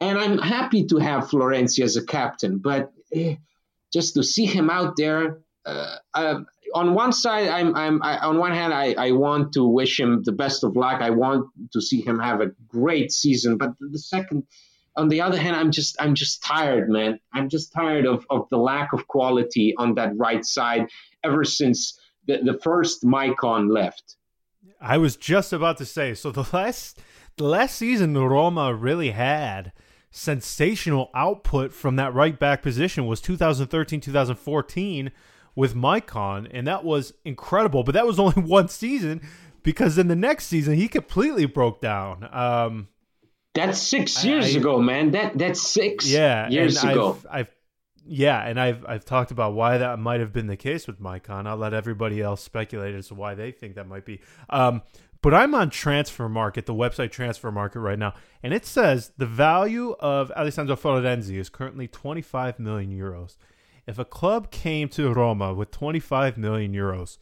[0.01, 3.36] And I'm happy to have Florenzi as a captain, but eh,
[3.92, 6.40] just to see him out there, uh, uh,
[6.74, 10.22] on one side, I'm, I'm I, on one hand, I, I want to wish him
[10.24, 11.01] the best of luck.
[11.01, 13.57] I want to see him have a great season.
[13.57, 14.45] But the second,
[14.97, 17.18] on the other hand, I'm just I'm just tired, man.
[17.32, 20.88] I'm just tired of, of the lack of quality on that right side
[21.24, 24.16] ever since the, the first Maicon left.
[24.80, 27.01] I was just about to say, so the last
[27.36, 29.72] the last season Roma really had
[30.11, 35.11] sensational output from that right back position was 2013 2014
[35.57, 37.82] with Maicon, and that was incredible.
[37.82, 39.22] But that was only one season
[39.64, 42.28] because in the next season he completely broke down.
[42.32, 42.88] Um,
[43.55, 45.12] that's six years I, ago, man.
[45.12, 47.16] That that's six yeah, years ago.
[47.24, 47.48] I've, I've,
[48.05, 51.46] yeah, and I've I've talked about why that might have been the case with Maicon.
[51.46, 54.20] I'll let everybody else speculate as to why they think that might be.
[54.50, 54.82] Um,
[55.22, 60.30] but I'm on Transfermarkt, the website Transfermarkt right now, and it says the value of
[60.32, 63.36] Alessandro Florenzi is currently 25 million euros.
[63.86, 67.18] If a club came to Roma with 25 million euros,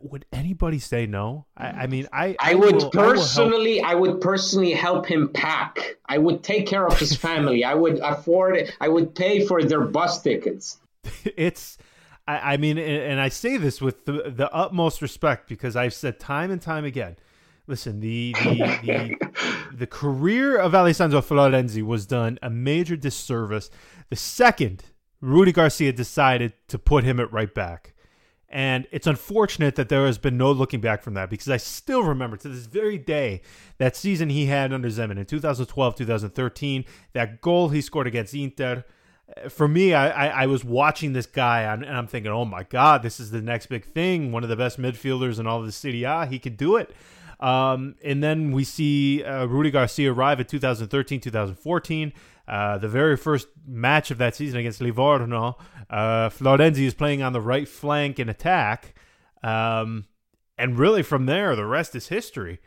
[0.00, 1.46] would anybody say no?
[1.56, 5.28] I, I mean, I I, I would will, personally, I, I, would personally help him
[5.28, 5.96] pack.
[6.06, 7.64] I would take care of his family.
[7.64, 8.74] I would afford it.
[8.80, 10.78] I would pay for their bus tickets.
[11.36, 11.78] It's,
[12.26, 16.18] I, I mean, and I say this with the, the utmost respect because I've said
[16.18, 17.16] time and time again.
[17.66, 23.70] Listen, the the, the, the career of Alessandro Florenzi was done a major disservice
[24.10, 24.84] the second
[25.20, 27.93] Rudi Garcia decided to put him at right back.
[28.54, 32.04] And it's unfortunate that there has been no looking back from that because I still
[32.04, 33.42] remember to this very day
[33.78, 36.84] that season he had under Zeman in 2012 2013,
[37.14, 38.84] that goal he scored against Inter.
[39.48, 43.02] For me, I, I, I was watching this guy and I'm thinking, oh my God,
[43.02, 44.30] this is the next big thing.
[44.30, 46.24] One of the best midfielders in all of the Serie A.
[46.24, 46.94] He could do it.
[47.40, 52.12] Um, and then we see uh, Rudi Garcia arrive at 2013 2014.
[52.46, 55.56] Uh, the very first match of that season against Livorno,
[55.88, 58.94] uh, Florenzi is playing on the right flank in attack.
[59.42, 60.04] Um,
[60.58, 62.60] and really, from there, the rest is history.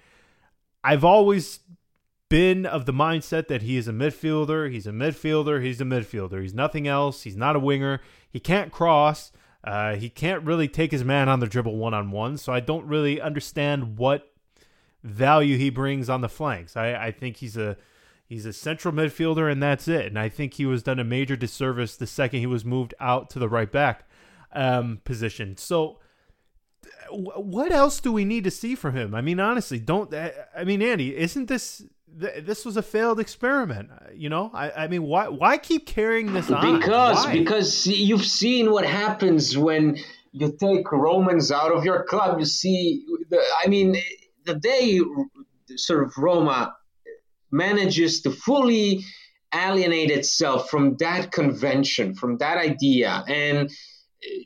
[0.84, 1.60] I've always
[2.30, 4.72] been of the mindset that he is a midfielder.
[4.72, 5.64] He's a midfielder.
[5.64, 6.42] He's a midfielder.
[6.42, 7.24] He's nothing else.
[7.24, 8.02] He's not a winger.
[8.30, 9.32] He can't cross.
[9.64, 12.38] Uh, he can't really take his man on the dribble one on one.
[12.38, 14.32] So I don't really understand what
[15.04, 16.76] value he brings on the flanks.
[16.76, 17.78] I, I think he's a
[18.28, 20.06] He's a central midfielder, and that's it.
[20.08, 23.30] And I think he was done a major disservice the second he was moved out
[23.32, 24.08] to the right back
[24.52, 25.56] um, position.
[25.56, 26.00] So,
[27.10, 29.16] what else do we need to see from him?
[29.16, 30.14] I mean, honestly, don't.
[30.14, 31.84] I mean, Andy, isn't this
[32.18, 33.90] this was a failed experiment?
[34.14, 36.80] You know, I, I mean, why why keep carrying this on?
[36.80, 37.32] Because why?
[37.32, 39.98] because you've seen what happens when
[40.34, 42.40] you take Romans out of your club.
[42.40, 43.96] You see, the, I mean,
[44.46, 45.00] the day
[45.76, 46.76] sort of Roma
[47.52, 49.04] manages to fully
[49.54, 53.70] alienate itself from that convention, from that idea, and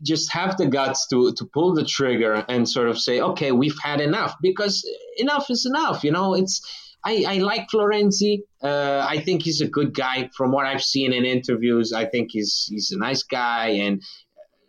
[0.03, 3.79] just have the guts to to pull the trigger and sort of say, okay, we've
[3.81, 4.87] had enough because
[5.17, 6.03] enough is enough.
[6.03, 6.61] You know, it's
[7.03, 8.43] I, I like Florenzi.
[8.61, 10.29] Uh, I think he's a good guy.
[10.35, 14.01] From what I've seen in interviews, I think he's he's a nice guy and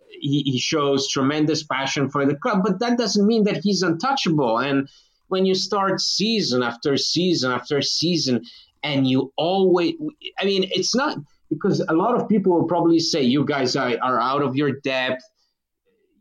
[0.09, 2.62] he, he shows tremendous passion for the club.
[2.64, 4.59] But that doesn't mean that he's untouchable.
[4.59, 4.89] And
[5.33, 8.45] when you start season after season after season
[8.83, 9.95] and you always
[10.41, 11.16] i mean it's not
[11.53, 14.72] because a lot of people will probably say you guys are, are out of your
[14.80, 15.22] depth.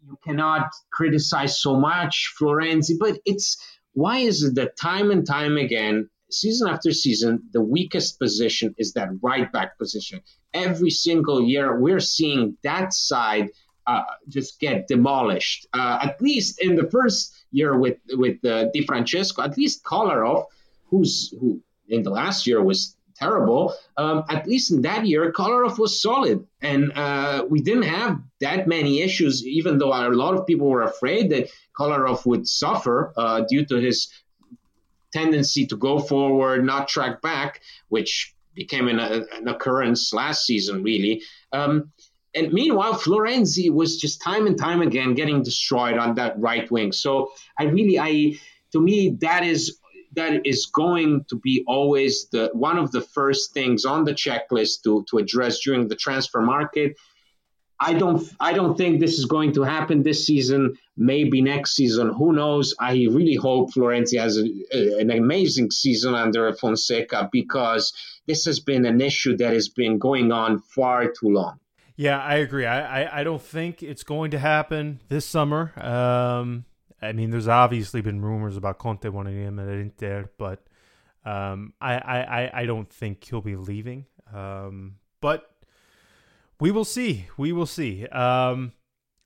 [0.05, 2.95] You cannot criticize so much florenzi.
[2.99, 3.57] But it's
[3.93, 8.93] why is it that time and time again season after season the weakest position is
[8.93, 10.21] that right back position?
[10.53, 13.49] Every single year we're seeing that side
[13.87, 15.67] uh, just get demolished.
[15.73, 20.45] Uh, at least in the first year with with uh, Di Francesco, at least Kolarov,
[20.85, 23.73] who's who in the last year was terrible.
[23.97, 28.67] Um, at least in that year, Kolarov was solid, and uh, we didn't have that
[28.67, 29.45] many issues.
[29.45, 33.75] Even though a lot of people were afraid that Kolarov would suffer uh, due to
[33.75, 34.09] his
[35.13, 41.21] tendency to go forward, not track back, which became an, an occurrence last season, really.
[41.51, 41.91] Um,
[42.33, 46.91] and meanwhile, Florenzi was just time and time again getting destroyed on that right wing.
[46.91, 48.39] So I really, I
[48.71, 49.77] to me, that is
[50.13, 54.83] that is going to be always the one of the first things on the checklist
[54.83, 56.95] to to address during the transfer market.
[57.83, 60.77] I don't I don't think this is going to happen this season.
[60.95, 62.13] Maybe next season.
[62.13, 62.75] Who knows?
[62.79, 67.91] I really hope Florenzi has a, a, an amazing season under Fonseca because
[68.27, 71.60] this has been an issue that has been going on far too long.
[71.95, 72.65] Yeah, I agree.
[72.65, 75.73] I, I, I, don't think it's going to happen this summer.
[75.79, 76.65] Um,
[77.01, 80.63] I mean, there's obviously been rumors about Conte wanting him at Inter, but
[81.23, 84.05] Um, I, I, I don't think he'll be leaving.
[84.33, 85.51] Um, but
[86.59, 87.27] we will see.
[87.37, 88.07] We will see.
[88.07, 88.73] Um,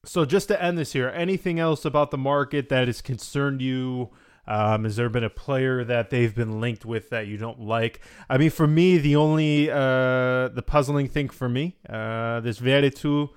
[0.03, 4.11] so just to end this here, anything else about the market that has concerned you?
[4.48, 8.00] Um, has there been a player that they've been linked with that you don't like?
[8.30, 13.30] I mean, for me, the only uh, the puzzling thing for me, uh, this Veretout,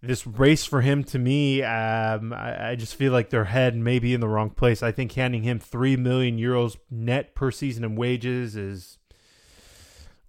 [0.00, 3.98] this race for him to me, um, I, I, just feel like their head may
[3.98, 4.80] be in the wrong place.
[4.82, 8.98] I think handing him three million euros net per season in wages is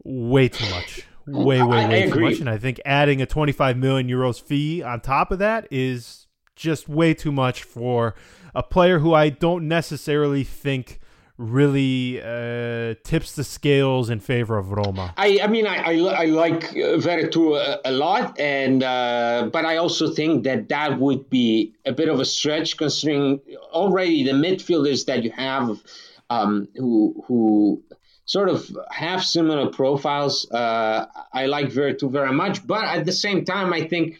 [0.04, 1.06] way too much.
[1.28, 2.40] Way, way, way I, too much.
[2.40, 6.26] And I think adding a 25 million euros fee on top of that is
[6.60, 8.14] just way too much for
[8.54, 11.00] a player who I don't necessarily think
[11.38, 15.14] really uh, tips the scales in favor of Roma.
[15.16, 19.64] I, I mean, I, I, I like uh, Veretout a, a, lot, and uh, but
[19.66, 23.40] I also think that that would be a bit of a stretch considering
[23.72, 25.82] already the midfielders that you have
[26.30, 27.82] um, who who
[28.26, 30.50] sort of have similar profiles.
[30.52, 34.20] Uh, I like Veretout very much, but at the same time, I think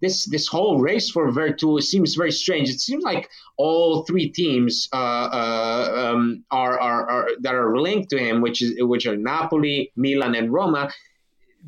[0.00, 2.68] this this whole race for Veretout seems very strange.
[2.68, 8.10] It seems like all three teams uh, uh, um, are, are, are, that are linked
[8.10, 10.90] to him, which is which are Napoli, Milan, and Roma.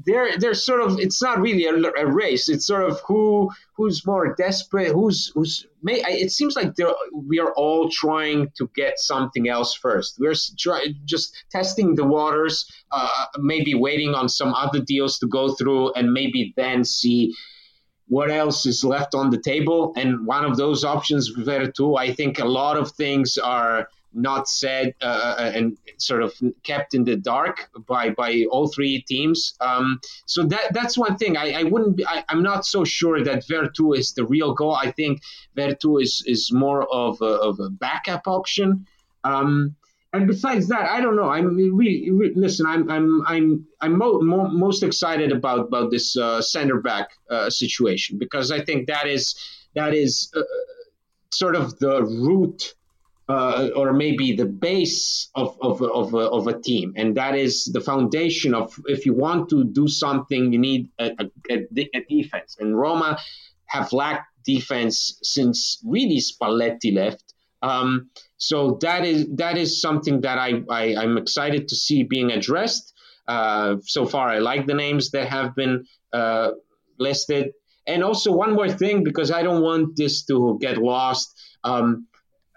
[0.07, 2.49] They're they're sort of it's not really a, a race.
[2.49, 4.93] It's sort of who who's more desperate.
[4.93, 6.75] Who's who's may, it seems like
[7.13, 10.17] we are all trying to get something else first.
[10.19, 15.55] We're try, just testing the waters, uh, maybe waiting on some other deals to go
[15.55, 17.35] through, and maybe then see
[18.11, 19.93] what else is left on the table.
[19.97, 24.93] And one of those options, Veretout, I think a lot of things are not said
[25.01, 26.35] uh, uh, and sort of
[26.65, 29.55] kept in the dark by by all three teams.
[29.61, 31.37] Um, so that that's one thing.
[31.37, 31.97] I, I wouldn't.
[31.97, 34.75] Be, I, am not so sure that Veretout is the real goal.
[34.75, 35.23] I think
[35.57, 38.87] Veretout is is more of a, of a backup option.
[39.23, 39.77] Um,
[40.13, 41.31] and besides that, I don't know.
[41.31, 42.67] I'm really, listen.
[42.67, 47.49] I'm I'm I'm I'm mo- mo- most excited about about this uh, center back uh,
[47.49, 49.37] situation because I think that is
[49.75, 50.43] that is uh,
[51.31, 52.75] sort of the root.
[53.29, 56.93] Uh, or maybe the base of, of, of, of, a team.
[56.97, 61.13] And that is the foundation of if you want to do something, you need a,
[61.49, 62.57] a, a defense.
[62.59, 63.21] And Roma
[63.67, 67.35] have lacked defense since really Spalletti left.
[67.63, 68.11] Um,
[68.41, 72.95] so that is that is something that I, I am excited to see being addressed.
[73.29, 76.53] Uh, so far, I like the names that have been uh,
[76.99, 77.53] listed.
[77.87, 81.29] And also one more thing, because I don't want this to get lost.
[81.63, 82.07] Um,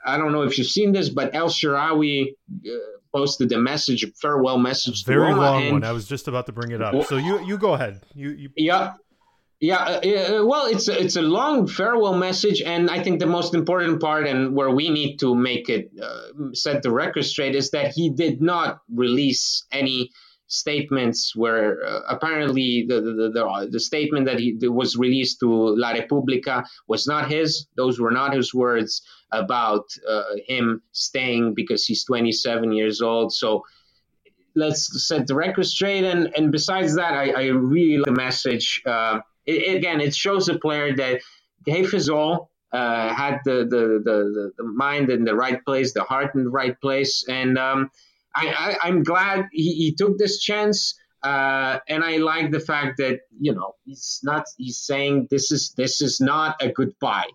[0.06, 2.70] I don't know if you've seen this, but El Shaarawy uh,
[3.14, 5.06] posted a message, a farewell message.
[5.06, 5.84] Very long one.
[5.84, 7.06] I was just about to bring it up.
[7.06, 8.02] So you you go ahead.
[8.16, 8.50] You, you...
[8.56, 8.94] yeah.
[9.64, 13.34] Yeah, uh, uh, well, it's a, it's a long farewell message, and I think the
[13.38, 17.56] most important part, and where we need to make it uh, set the record straight,
[17.56, 20.10] is that he did not release any
[20.48, 25.92] statements where uh, apparently the the, the the, statement that he was released to La
[25.92, 27.66] Repubblica was not his.
[27.78, 29.02] Those were not his words
[29.32, 33.32] about uh, him staying because he's 27 years old.
[33.32, 33.64] So
[34.56, 36.04] let's set the record straight.
[36.04, 38.84] And and besides that, I, I really like the message.
[39.46, 41.22] It, again, it shows a player that
[41.66, 46.34] his all, uh, had the, the, the, the, mind in the right place, the heart
[46.34, 47.24] in the right place.
[47.30, 47.92] And um,
[48.36, 50.96] I, am glad he, he, took this chance.
[51.22, 55.74] Uh, and I like the fact that, you know, he's not, he's saying this is,
[55.78, 57.30] this is not a goodbye.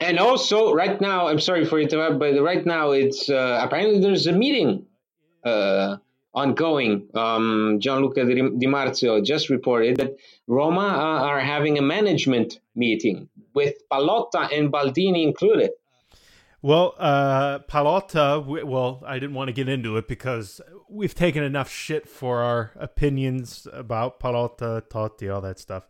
[0.00, 4.26] And also, right now, I'm sorry for interrupt, but right now it's uh, apparently there's
[4.26, 4.86] a meeting
[5.44, 5.96] uh,
[6.34, 7.08] ongoing.
[7.14, 10.16] Um, Gianluca Di Marzio just reported that
[10.46, 15.70] Roma uh, are having a management meeting with Pallotta and Baldini included.
[16.64, 21.70] Well, uh, Pallotta, well, I didn't want to get into it because we've taken enough
[21.70, 25.86] shit for our opinions about Pallotta, Totti, all that stuff.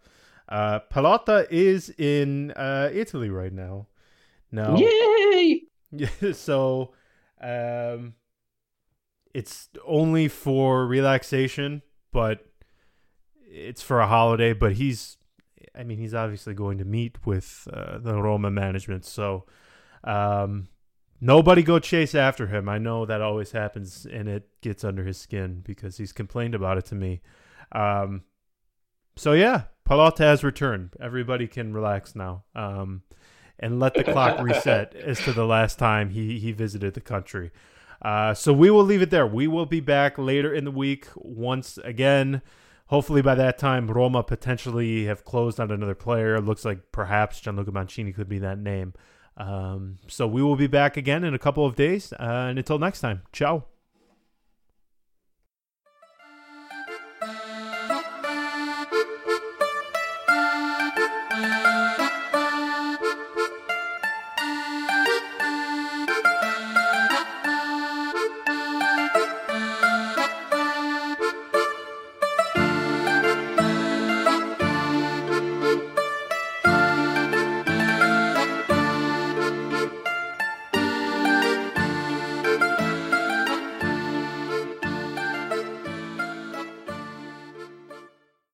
[0.48, 3.86] Uh, Pallotta is in uh, Italy right now.
[4.50, 4.76] No.
[4.76, 5.62] Yay!
[6.32, 6.92] so,
[7.40, 8.14] um,
[9.34, 11.82] it's only for relaxation,
[12.12, 12.46] but
[13.46, 14.52] it's for a holiday.
[14.52, 15.18] But he's,
[15.74, 19.04] I mean, he's obviously going to meet with uh, the Roma management.
[19.04, 19.44] So
[20.04, 20.68] um,
[21.20, 22.68] nobody go chase after him.
[22.68, 26.78] I know that always happens, and it gets under his skin because he's complained about
[26.78, 27.20] it to me.
[27.72, 28.22] Um,
[29.16, 30.94] so yeah, Pallotta has returned.
[31.00, 32.44] Everybody can relax now.
[32.54, 33.02] Um,
[33.58, 37.50] and let the clock reset as to the last time he, he visited the country.
[38.04, 39.26] Uh, so we will leave it there.
[39.26, 42.42] We will be back later in the week once again.
[42.88, 46.36] Hopefully by that time, Roma potentially have closed on another player.
[46.36, 48.92] It looks like perhaps Gianluca Mancini could be that name.
[49.38, 52.12] Um, so we will be back again in a couple of days.
[52.12, 53.64] Uh, and until next time, ciao.